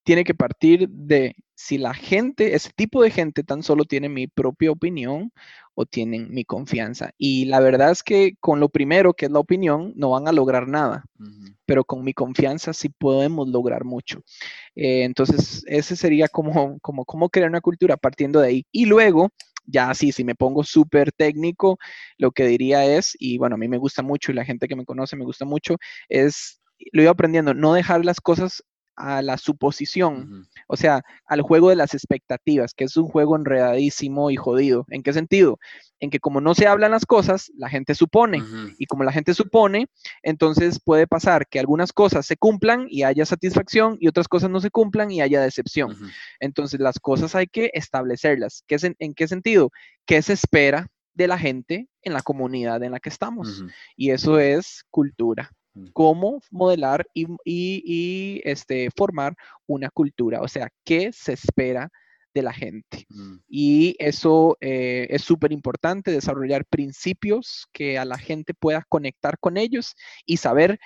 [0.06, 4.28] tiene que partir de si la gente, ese tipo de gente tan solo tiene mi
[4.28, 5.32] propia opinión
[5.76, 7.12] o tienen mi confianza.
[7.20, 10.32] Y la verdad es que con lo primero, que es la opinión, no van a
[10.32, 11.06] lograr nada,
[11.66, 14.24] pero con mi confianza sí podemos lograr mucho.
[14.76, 18.66] Eh, entonces, ese sería como, como, como crear una cultura partiendo de ahí.
[18.72, 19.30] Y luego,
[19.66, 21.78] ya sí, si me pongo súper técnico,
[22.18, 24.76] lo que diría es, y bueno, a mí me gusta mucho y la gente que
[24.76, 25.76] me conoce me gusta mucho,
[26.10, 26.60] es,
[26.92, 28.64] lo iba aprendiendo, no dejar las cosas
[28.96, 34.32] a la suposición, o sea, al juego de las expectativas, que es un juego enredadísimo
[34.32, 34.86] y jodido.
[34.90, 35.60] ¿En qué sentido?
[36.00, 38.44] En que como no se hablan las cosas, la gente supone,
[38.78, 39.88] y como la gente supone,
[40.24, 44.60] entonces puede pasar que algunas cosas se cumplan y haya satisfacción y otras cosas no
[44.62, 45.96] se cumplan y haya decepción.
[46.40, 48.64] Entonces las cosas hay que establecerlas.
[48.68, 49.72] ¿Qué en, ¿En qué sentido?
[50.06, 50.88] ¿Qué se espera?
[51.14, 53.64] de la gente en la comunidad en la que estamos.
[53.96, 55.52] Y eso es cultura.
[55.94, 59.36] Cómo modelar y, este, formar
[59.68, 60.42] una cultura.
[60.42, 61.90] O sea, ¿qué se espera
[62.34, 63.06] de la gente?
[63.10, 63.36] Mm.
[63.48, 69.58] Y eso eh, es súper importante, desarrollar principios que a la gente pueda conectar con
[69.58, 69.96] ellos
[70.26, 70.80] y saber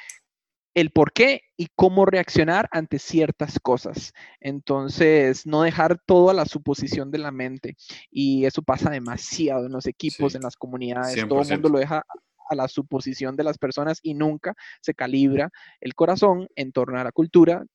[0.76, 4.12] el por qué y cómo reaccionar ante ciertas cosas.
[4.42, 7.78] Entonces, no dejar todo a la suposición de la mente.
[8.12, 11.28] Y eso pasa demasiado en los equipos, en las comunidades.
[11.28, 12.06] Todo el mundo lo deja
[12.50, 15.50] a la suposición de las personas y nunca se calibra
[15.82, 17.66] el corazón en torno a la cultura,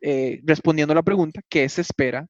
[0.00, 2.26] eh, respondiendo a la pregunta, ¿qué se espera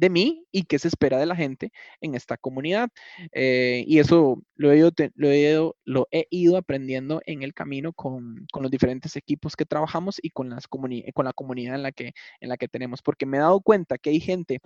[0.00, 2.88] de mí y qué se espera de la gente en esta comunidad.
[3.32, 8.46] Eh, y eso lo he, ido, lo, lo he ido aprendiendo en el camino con,
[8.58, 12.48] los diferentes equipos que trabajamos y con, las con la comunidad en la, que, en
[12.48, 14.60] la que tenemos, porque me he dado cuenta que hay gente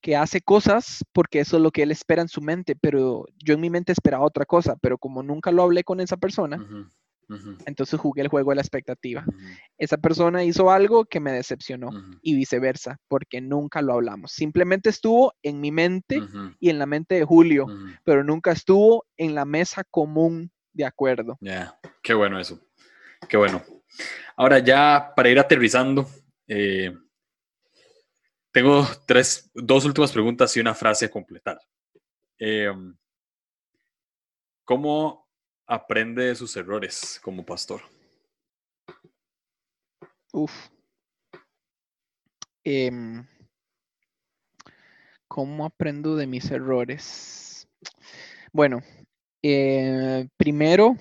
[0.00, 3.54] que hace cosas porque eso es lo que él espera en su mente, pero yo
[3.54, 6.64] en mi mente esperaba otra cosa, pero como nunca lo hablé con esa persona,
[7.66, 9.24] entonces jugué el juego de la expectativa.
[9.76, 11.90] Esa persona hizo algo que me decepcionó
[12.22, 14.32] y viceversa, porque nunca lo hablamos.
[14.32, 16.22] Simplemente estuvo en mi mente
[16.58, 17.66] y en la mente de Julio,
[18.04, 21.36] pero nunca estuvo en la mesa común de acuerdo.
[21.40, 22.60] Ya, qué bueno eso.
[23.28, 23.62] Qué bueno.
[24.36, 26.08] Ahora ya para ir aterrizando,
[26.46, 26.94] eh,
[28.52, 31.60] tengo tres, dos últimas preguntas y una frase a completar.
[32.38, 32.96] Em,
[34.64, 35.26] ¿Cómo
[35.66, 37.82] aprende de sus errores como pastor?
[40.32, 40.52] Uf.
[42.64, 43.26] Em,
[45.26, 47.68] ¿Cómo aprendo de mis errores?
[48.52, 48.82] Bueno,
[49.42, 50.96] eh, primero,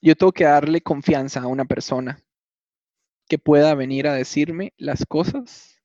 [0.00, 2.22] yo tengo que darle confianza a una persona
[3.28, 5.75] que pueda venir a decirme las cosas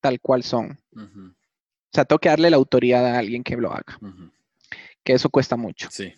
[0.00, 0.78] tal cual son.
[0.96, 3.98] O sea, tengo que darle la autoridad a alguien que lo haga
[5.04, 5.88] que eso cuesta mucho.
[5.90, 6.12] Sí.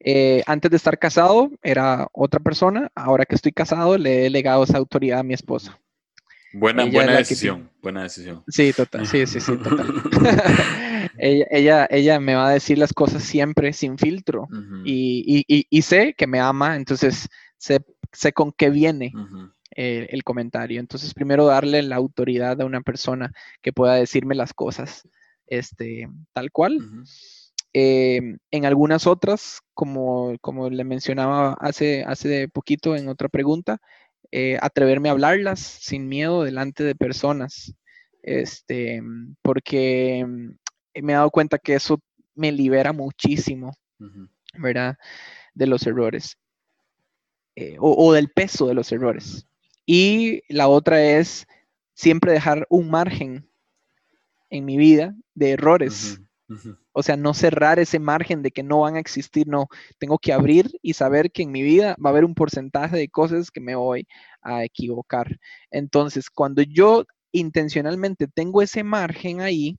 [0.00, 4.64] Eh, antes de estar casado era otra persona, ahora que estoy casado le he legado
[4.64, 5.78] esa autoridad a mi esposa.
[6.52, 8.42] Buena, buena decisión, buena decisión.
[8.48, 10.02] Sí, total, sí, sí, sí, total.
[11.18, 14.48] ella, ella, me va a decir las cosas siempre sin filtro
[14.84, 19.12] y, y, y, sé que me ama, entonces sé, sé con qué viene.
[19.72, 20.80] El comentario.
[20.80, 25.04] Entonces, primero darle la autoridad a una persona que pueda decirme las cosas
[25.50, 26.78] este, tal cual.
[27.72, 33.78] Em, en algunas otras, como, como le mencionaba hace, hace poquito en otra pregunta,
[34.32, 37.74] eh, atreverme a hablarlas sin miedo delante de personas,
[38.22, 39.02] este,
[39.42, 40.24] porque
[40.94, 42.00] me he dado cuenta que eso
[42.34, 43.72] me libera muchísimo,
[44.54, 44.96] ¿verdad?
[45.54, 46.36] De los errores
[47.56, 49.46] eh, o, del peso de los errores.
[49.86, 51.46] Y la otra es
[51.94, 53.50] siempre dejar un margen
[54.48, 56.20] en mi vida de errores.
[56.92, 59.68] O sea, no cerrar ese margen de que no van a existir, no,
[59.98, 63.08] tengo que abrir y saber que en mi vida va a haber un porcentaje de
[63.08, 64.08] cosas que me voy
[64.42, 65.38] a equivocar.
[65.70, 69.78] Entonces, cuando yo intencionalmente tengo ese margen ahí,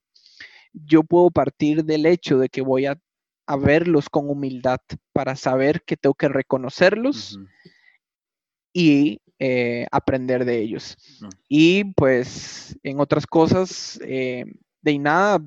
[0.74, 2.98] yo puedo partir del hecho de que voy a,
[3.60, 4.80] verlos con humildad
[5.12, 7.38] para saber que tengo que reconocerlos
[8.72, 10.96] y eh, aprender de ellos.
[11.50, 14.46] Y pues en otras cosas, eh,
[14.84, 15.44] de nada,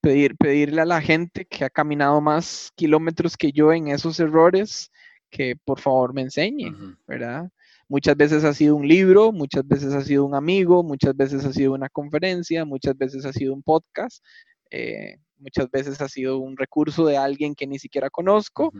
[0.00, 4.92] pedir, pedirle a la gente que ha caminado más kilómetros que yo en esos errores,
[5.28, 6.72] que por favor me enseñe,
[7.08, 7.50] ¿verdad?
[7.88, 11.52] Muchas veces ha sido un libro, muchas veces ha sido un amigo, muchas veces ha
[11.52, 14.24] sido una conferencia, muchas veces ha sido un podcast,
[14.70, 18.72] eh, muchas veces ha sido un recurso de alguien que ni siquiera conozco,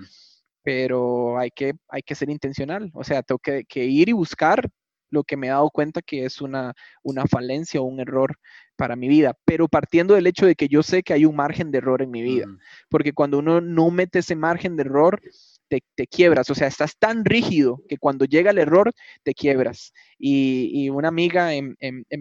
[0.63, 4.69] pero hay que, hay que ser intencional, o sea, tengo que, que ir y buscar
[5.11, 8.37] lo que me he dado cuenta que es una, una falencia o un error
[8.77, 11.71] para mi vida, pero partiendo del hecho de que yo sé que hay un margen
[11.71, 12.47] de error en mi vida,
[12.89, 15.21] porque cuando uno no mete ese margen de error,
[15.69, 18.93] te, quiebras, o sea, estás tan rígido que cuando llega el error,
[19.23, 19.93] te quiebras.
[20.19, 21.77] Y, una amiga en,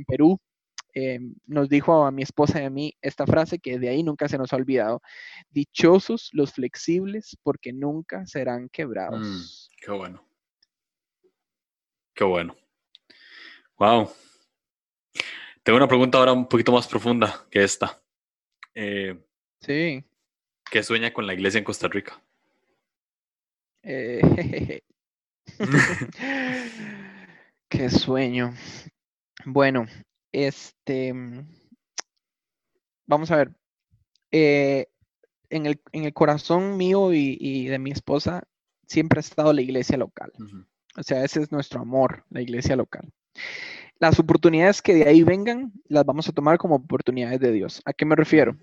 [0.07, 0.39] Perú
[0.93, 4.27] eh, nos dijo a mi esposa y a mí esta frase que de ahí nunca
[4.27, 5.01] se nos ha olvidado,
[5.49, 9.27] dichosos los flexibles porque nunca serán quebrados.
[9.27, 10.27] Mm, qué bueno.
[12.13, 12.55] Qué bueno.
[13.77, 14.09] Wow.
[15.63, 18.01] Tengo una pregunta ahora un poquito más profunda que esta.
[18.73, 19.17] Eh,
[19.61, 20.03] sí.
[20.69, 22.21] ¿Qué sueña con la iglesia en Costa Rica?
[23.83, 24.21] Eh,
[27.69, 28.53] Qué sueño.
[29.45, 29.85] Bueno,
[30.31, 31.13] este.
[33.05, 33.51] Vamos a ver.
[34.31, 34.87] Eh,
[35.49, 38.43] en, el, corazón mío y, de mi esposa
[38.87, 40.31] siempre ha estado la iglesia local.
[40.97, 43.11] O sea, ese es nuestro amor, la iglesia local.
[43.99, 47.81] Las oportunidades que de ahí vengan las vamos a tomar como oportunidades de Dios.
[47.85, 48.57] ¿A qué me refiero?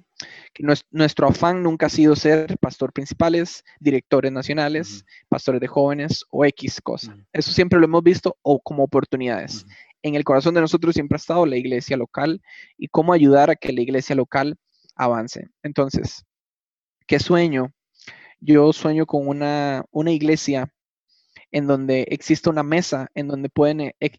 [0.53, 6.45] que nuestro afán nunca ha sido ser pastor principales, directores nacionales, pastores de jóvenes o
[6.45, 7.17] X cosa.
[7.33, 9.65] Eso siempre lo hemos visto o como oportunidades.
[10.03, 12.41] En el corazón de nosotros siempre ha estado la iglesia local
[12.77, 14.57] y cómo ayudar a que la iglesia local
[14.95, 15.49] avance.
[15.63, 16.25] Entonces,
[17.07, 17.73] ¿qué sueño?
[18.41, 20.73] Yo sueño con una, una iglesia
[21.51, 24.19] en donde existe una mesa en donde pueden, eh,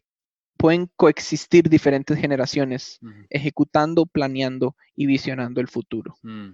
[0.56, 2.98] pueden coexistir diferentes generaciones,
[3.30, 6.18] ejecutando, planeando y visionando el futuro.
[6.22, 6.50] Mm,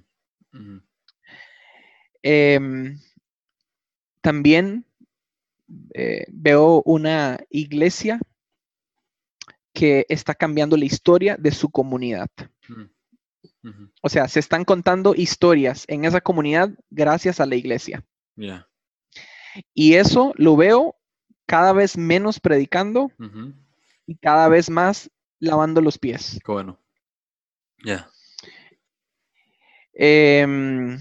[2.22, 3.00] em,
[4.20, 4.84] también
[5.94, 8.20] eh, veo una iglesia
[9.76, 12.30] que está cambiando la historia de su comunidad.
[12.66, 18.02] Mm, o sea, se están contando historias en esa comunidad gracias a la iglesia.
[19.74, 20.96] Y eso lo veo
[21.44, 23.12] cada vez menos predicando
[24.06, 25.10] y cada vez más
[25.40, 26.38] lavando los pies.
[26.42, 26.80] Qué bueno.
[27.84, 28.08] Ya.
[29.92, 30.98] Em,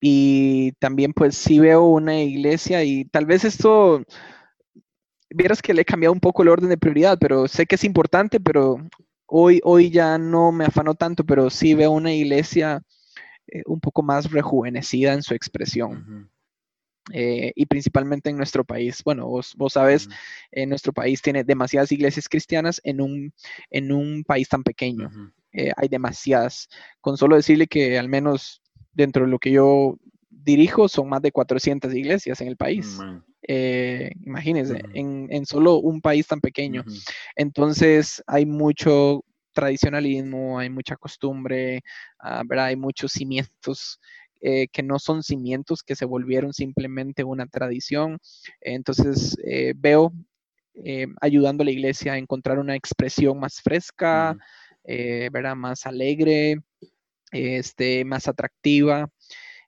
[0.00, 4.04] y también pues sí veo una iglesia y tal vez esto,
[5.34, 7.84] vieras que le he cambiado un poco el orden de prioridad, pero sé que es
[7.84, 8.76] importante, pero
[9.26, 12.82] hoy, hoy ya no me afano tanto, pero sí veo una iglesia
[13.46, 16.30] eh, un poco más rejuvenecida en su expresión.
[17.12, 19.02] Eh, y principalmente en nuestro país.
[19.04, 20.08] Bueno, vos, sabes,
[20.52, 23.34] en nuestro país tiene demasiadas iglesias cristianas en un,
[23.70, 25.10] en un país tan pequeño.
[25.52, 26.68] Eh, hay demasiadas.
[27.00, 28.62] Con solo decirle que al menos
[28.92, 29.98] dentro de lo que yo
[30.44, 32.98] dirijo son más de 400 iglesias en el país.
[33.46, 36.84] Eh, imagínense, en, en, solo un país tan pequeño.
[37.36, 41.82] Entonces hay mucho tradicionalismo, hay mucha costumbre,
[42.18, 42.66] ah, ¿verdad?
[42.66, 44.00] hay muchos cimientos
[44.40, 48.18] eh, que no son cimientos que se volvieron simplemente una tradición.
[48.60, 50.12] Entonces eh, veo
[50.84, 54.36] eh, ayudando a la iglesia a encontrar una expresión más fresca,
[54.84, 55.54] ¿verdad?
[55.54, 56.56] más alegre,
[57.30, 59.08] este, más atractiva.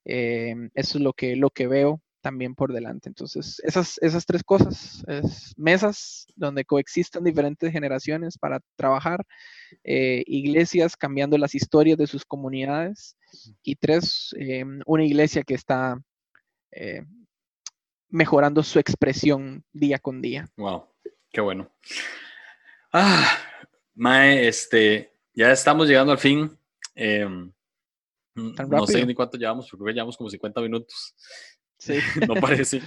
[0.05, 3.09] Eso es lo que, lo que veo también por delante.
[3.09, 9.25] Entonces, esas, esas tres cosas, es mesas donde coexisten diferentes generaciones para trabajar,
[9.83, 13.17] iglesias cambiando las historias de sus comunidades
[13.63, 16.01] y tres, eh, una iglesia que está
[16.71, 17.05] eh,
[18.09, 20.49] mejorando su expresión día con día.
[20.57, 20.87] Wow,
[21.31, 21.71] qué bueno.
[22.93, 23.39] Ah,
[23.95, 26.57] Mae, este, ya estamos llegando al fin.
[28.37, 31.15] Em, no sé ni cuánto llevamos, porque llevamos como 50 minutos.
[31.79, 31.99] Sí.
[32.29, 32.83] no parece.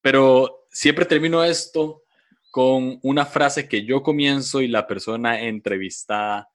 [0.00, 2.04] Pero siempre termino esto
[2.50, 6.48] con una frase que yo comienzo y la persona entrevistada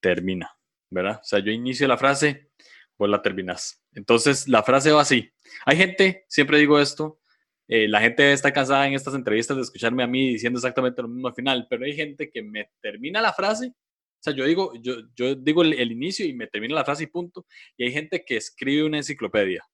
[0.00, 0.56] termina.
[0.90, 1.20] ¿verdad?
[1.22, 2.50] O sea, yo inicio la frase,
[2.98, 3.82] vos la terminas.
[3.92, 5.30] Entonces, la frase va así.
[5.64, 7.20] Hay gente, siempre digo esto,
[7.68, 11.08] eh, la gente está cansada en estas entrevistas de escucharme a mí diciendo exactamente lo
[11.08, 13.72] mismo al final, pero hay gente que me termina la frase,
[14.26, 17.46] sea, yo digo, yo, yo digo el, inicio y me termina la frase y punto,
[17.76, 19.64] y hay gente que escribe una enciclopedia,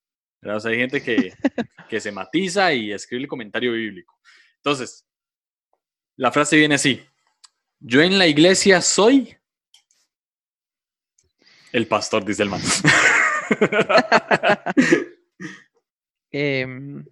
[0.41, 0.57] ¿verdad?
[0.57, 1.33] O sea, hay gente que,
[1.89, 4.19] que se matiza y escribe el comentario bíblico.
[4.57, 5.07] Entonces,
[6.17, 7.03] la frase viene así,
[7.81, 9.37] yo en la iglesia soy
[11.73, 12.61] el pastor, dice el man.
[16.35, 17.05] Em,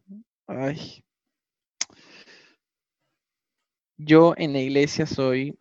[3.98, 5.58] Yo en la iglesia soy.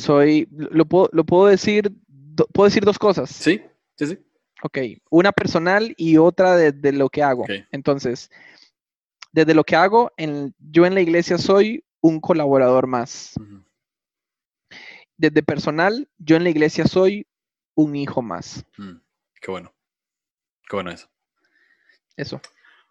[0.00, 0.48] Soy.
[0.50, 1.92] Lo puedo, lo puedo decir.
[2.52, 3.30] puedo decir dos cosas.
[3.30, 3.62] Sí,
[3.96, 4.18] sí, sí.
[4.62, 4.78] Ok.
[5.10, 7.46] Una personal y otra de, lo que hago.
[7.70, 8.30] Entonces,
[9.32, 13.34] desde lo que hago, en, yo en la iglesia soy un colaborador más
[15.20, 17.26] desde personal, yo en la iglesia soy
[17.74, 18.64] un hijo más.
[18.78, 18.96] Mm,
[19.38, 19.74] qué bueno.
[20.66, 21.10] Qué bueno eso.
[22.16, 22.40] Eso.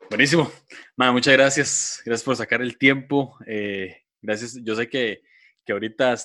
[0.09, 0.51] Buenísimo.
[0.95, 2.01] muchas gracias.
[2.05, 3.35] Gracias por sacar el tiempo.
[3.47, 4.59] Eh, gracias.
[4.63, 5.23] Yo sé que,
[5.69, 6.15] que ahorita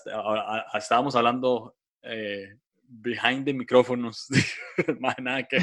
[0.72, 2.56] estábamos hablando eh,
[2.88, 4.26] behind the micrófonos,
[5.20, 5.58] nada que,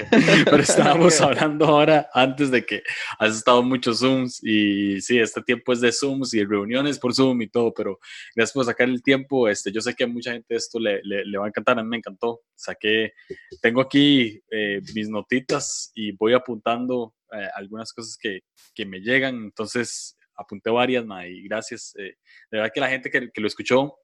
[0.45, 2.83] pero estábamos hablando ahora antes de que
[3.17, 7.41] has estado muchos Zooms y sí, este tiempo es de Zooms y reuniones por Zoom
[7.41, 7.97] y todo, pero
[8.35, 11.37] gracias por sacar el tiempo, este, yo sé que a mucha gente esto le, le,
[11.39, 13.13] va a encantar, a mí me encantó, saqué,
[13.63, 18.41] tengo aquí eh, mis notitas y voy apuntando eh, algunas cosas que,
[18.75, 22.15] que, me llegan, entonces apunté varias, y gracias, eh,
[22.51, 23.97] de verdad que la gente que, que lo escuchó,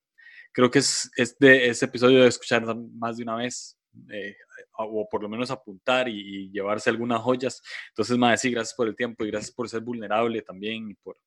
[0.51, 3.77] creo que es, es de ese episodio de escuchar más de una vez,
[4.11, 4.35] eh,
[4.77, 7.61] o por lo menos apuntar y, llevarse algunas joyas.
[7.89, 11.17] Entonces, más sí, gracias por el tiempo y gracias por ser vulnerable también y por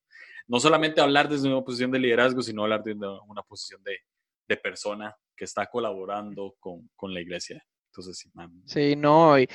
[0.47, 3.99] no solamente hablar desde una posición de liderazgo, sino hablar desde una posición de,
[4.47, 7.63] de persona que está colaborando con, con la iglesia.
[7.91, 8.25] Entonces,
[8.67, 9.49] sí, no, y,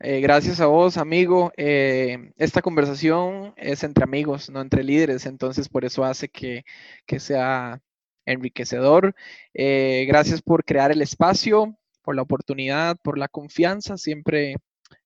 [0.00, 1.52] eh, gracias a vos, amigo.
[1.58, 6.64] Eh, esta conversación es entre amigos, no entre líderes, entonces por eso hace que,
[7.04, 7.82] que sea
[8.24, 9.14] enriquecedor.
[9.52, 13.98] Eh, gracias por crear el espacio, por la oportunidad, por la confianza.
[13.98, 14.56] Siempre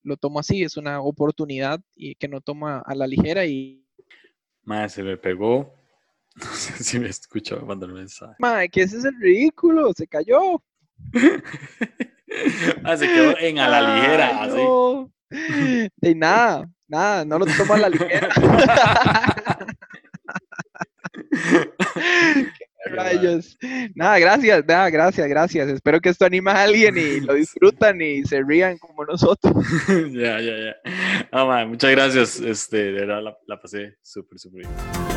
[0.04, 3.84] lo tomo así, es una oportunidad y que no toma a la ligera y...
[4.62, 5.74] Madre, se me pegó.
[6.36, 8.36] No sé si me escucha cuando el mensaje.
[8.38, 10.62] Madre, que ese es el ridículo, se cayó.
[12.84, 15.90] ah, se quedó en a la ligera, así.
[15.96, 18.28] De nada, nada, no lo tomo a la ligera.
[22.90, 23.58] Rayos.
[23.94, 25.68] Nada, gracias, nada, gracias, gracias.
[25.68, 29.54] Espero que esto anime a alguien y lo disfrutan y se rían como nosotros.
[30.12, 30.76] ya, ya, ya.
[31.32, 32.40] No, muchas gracias.
[32.40, 35.07] Este, de verdad la, la pasé súper, súper bien.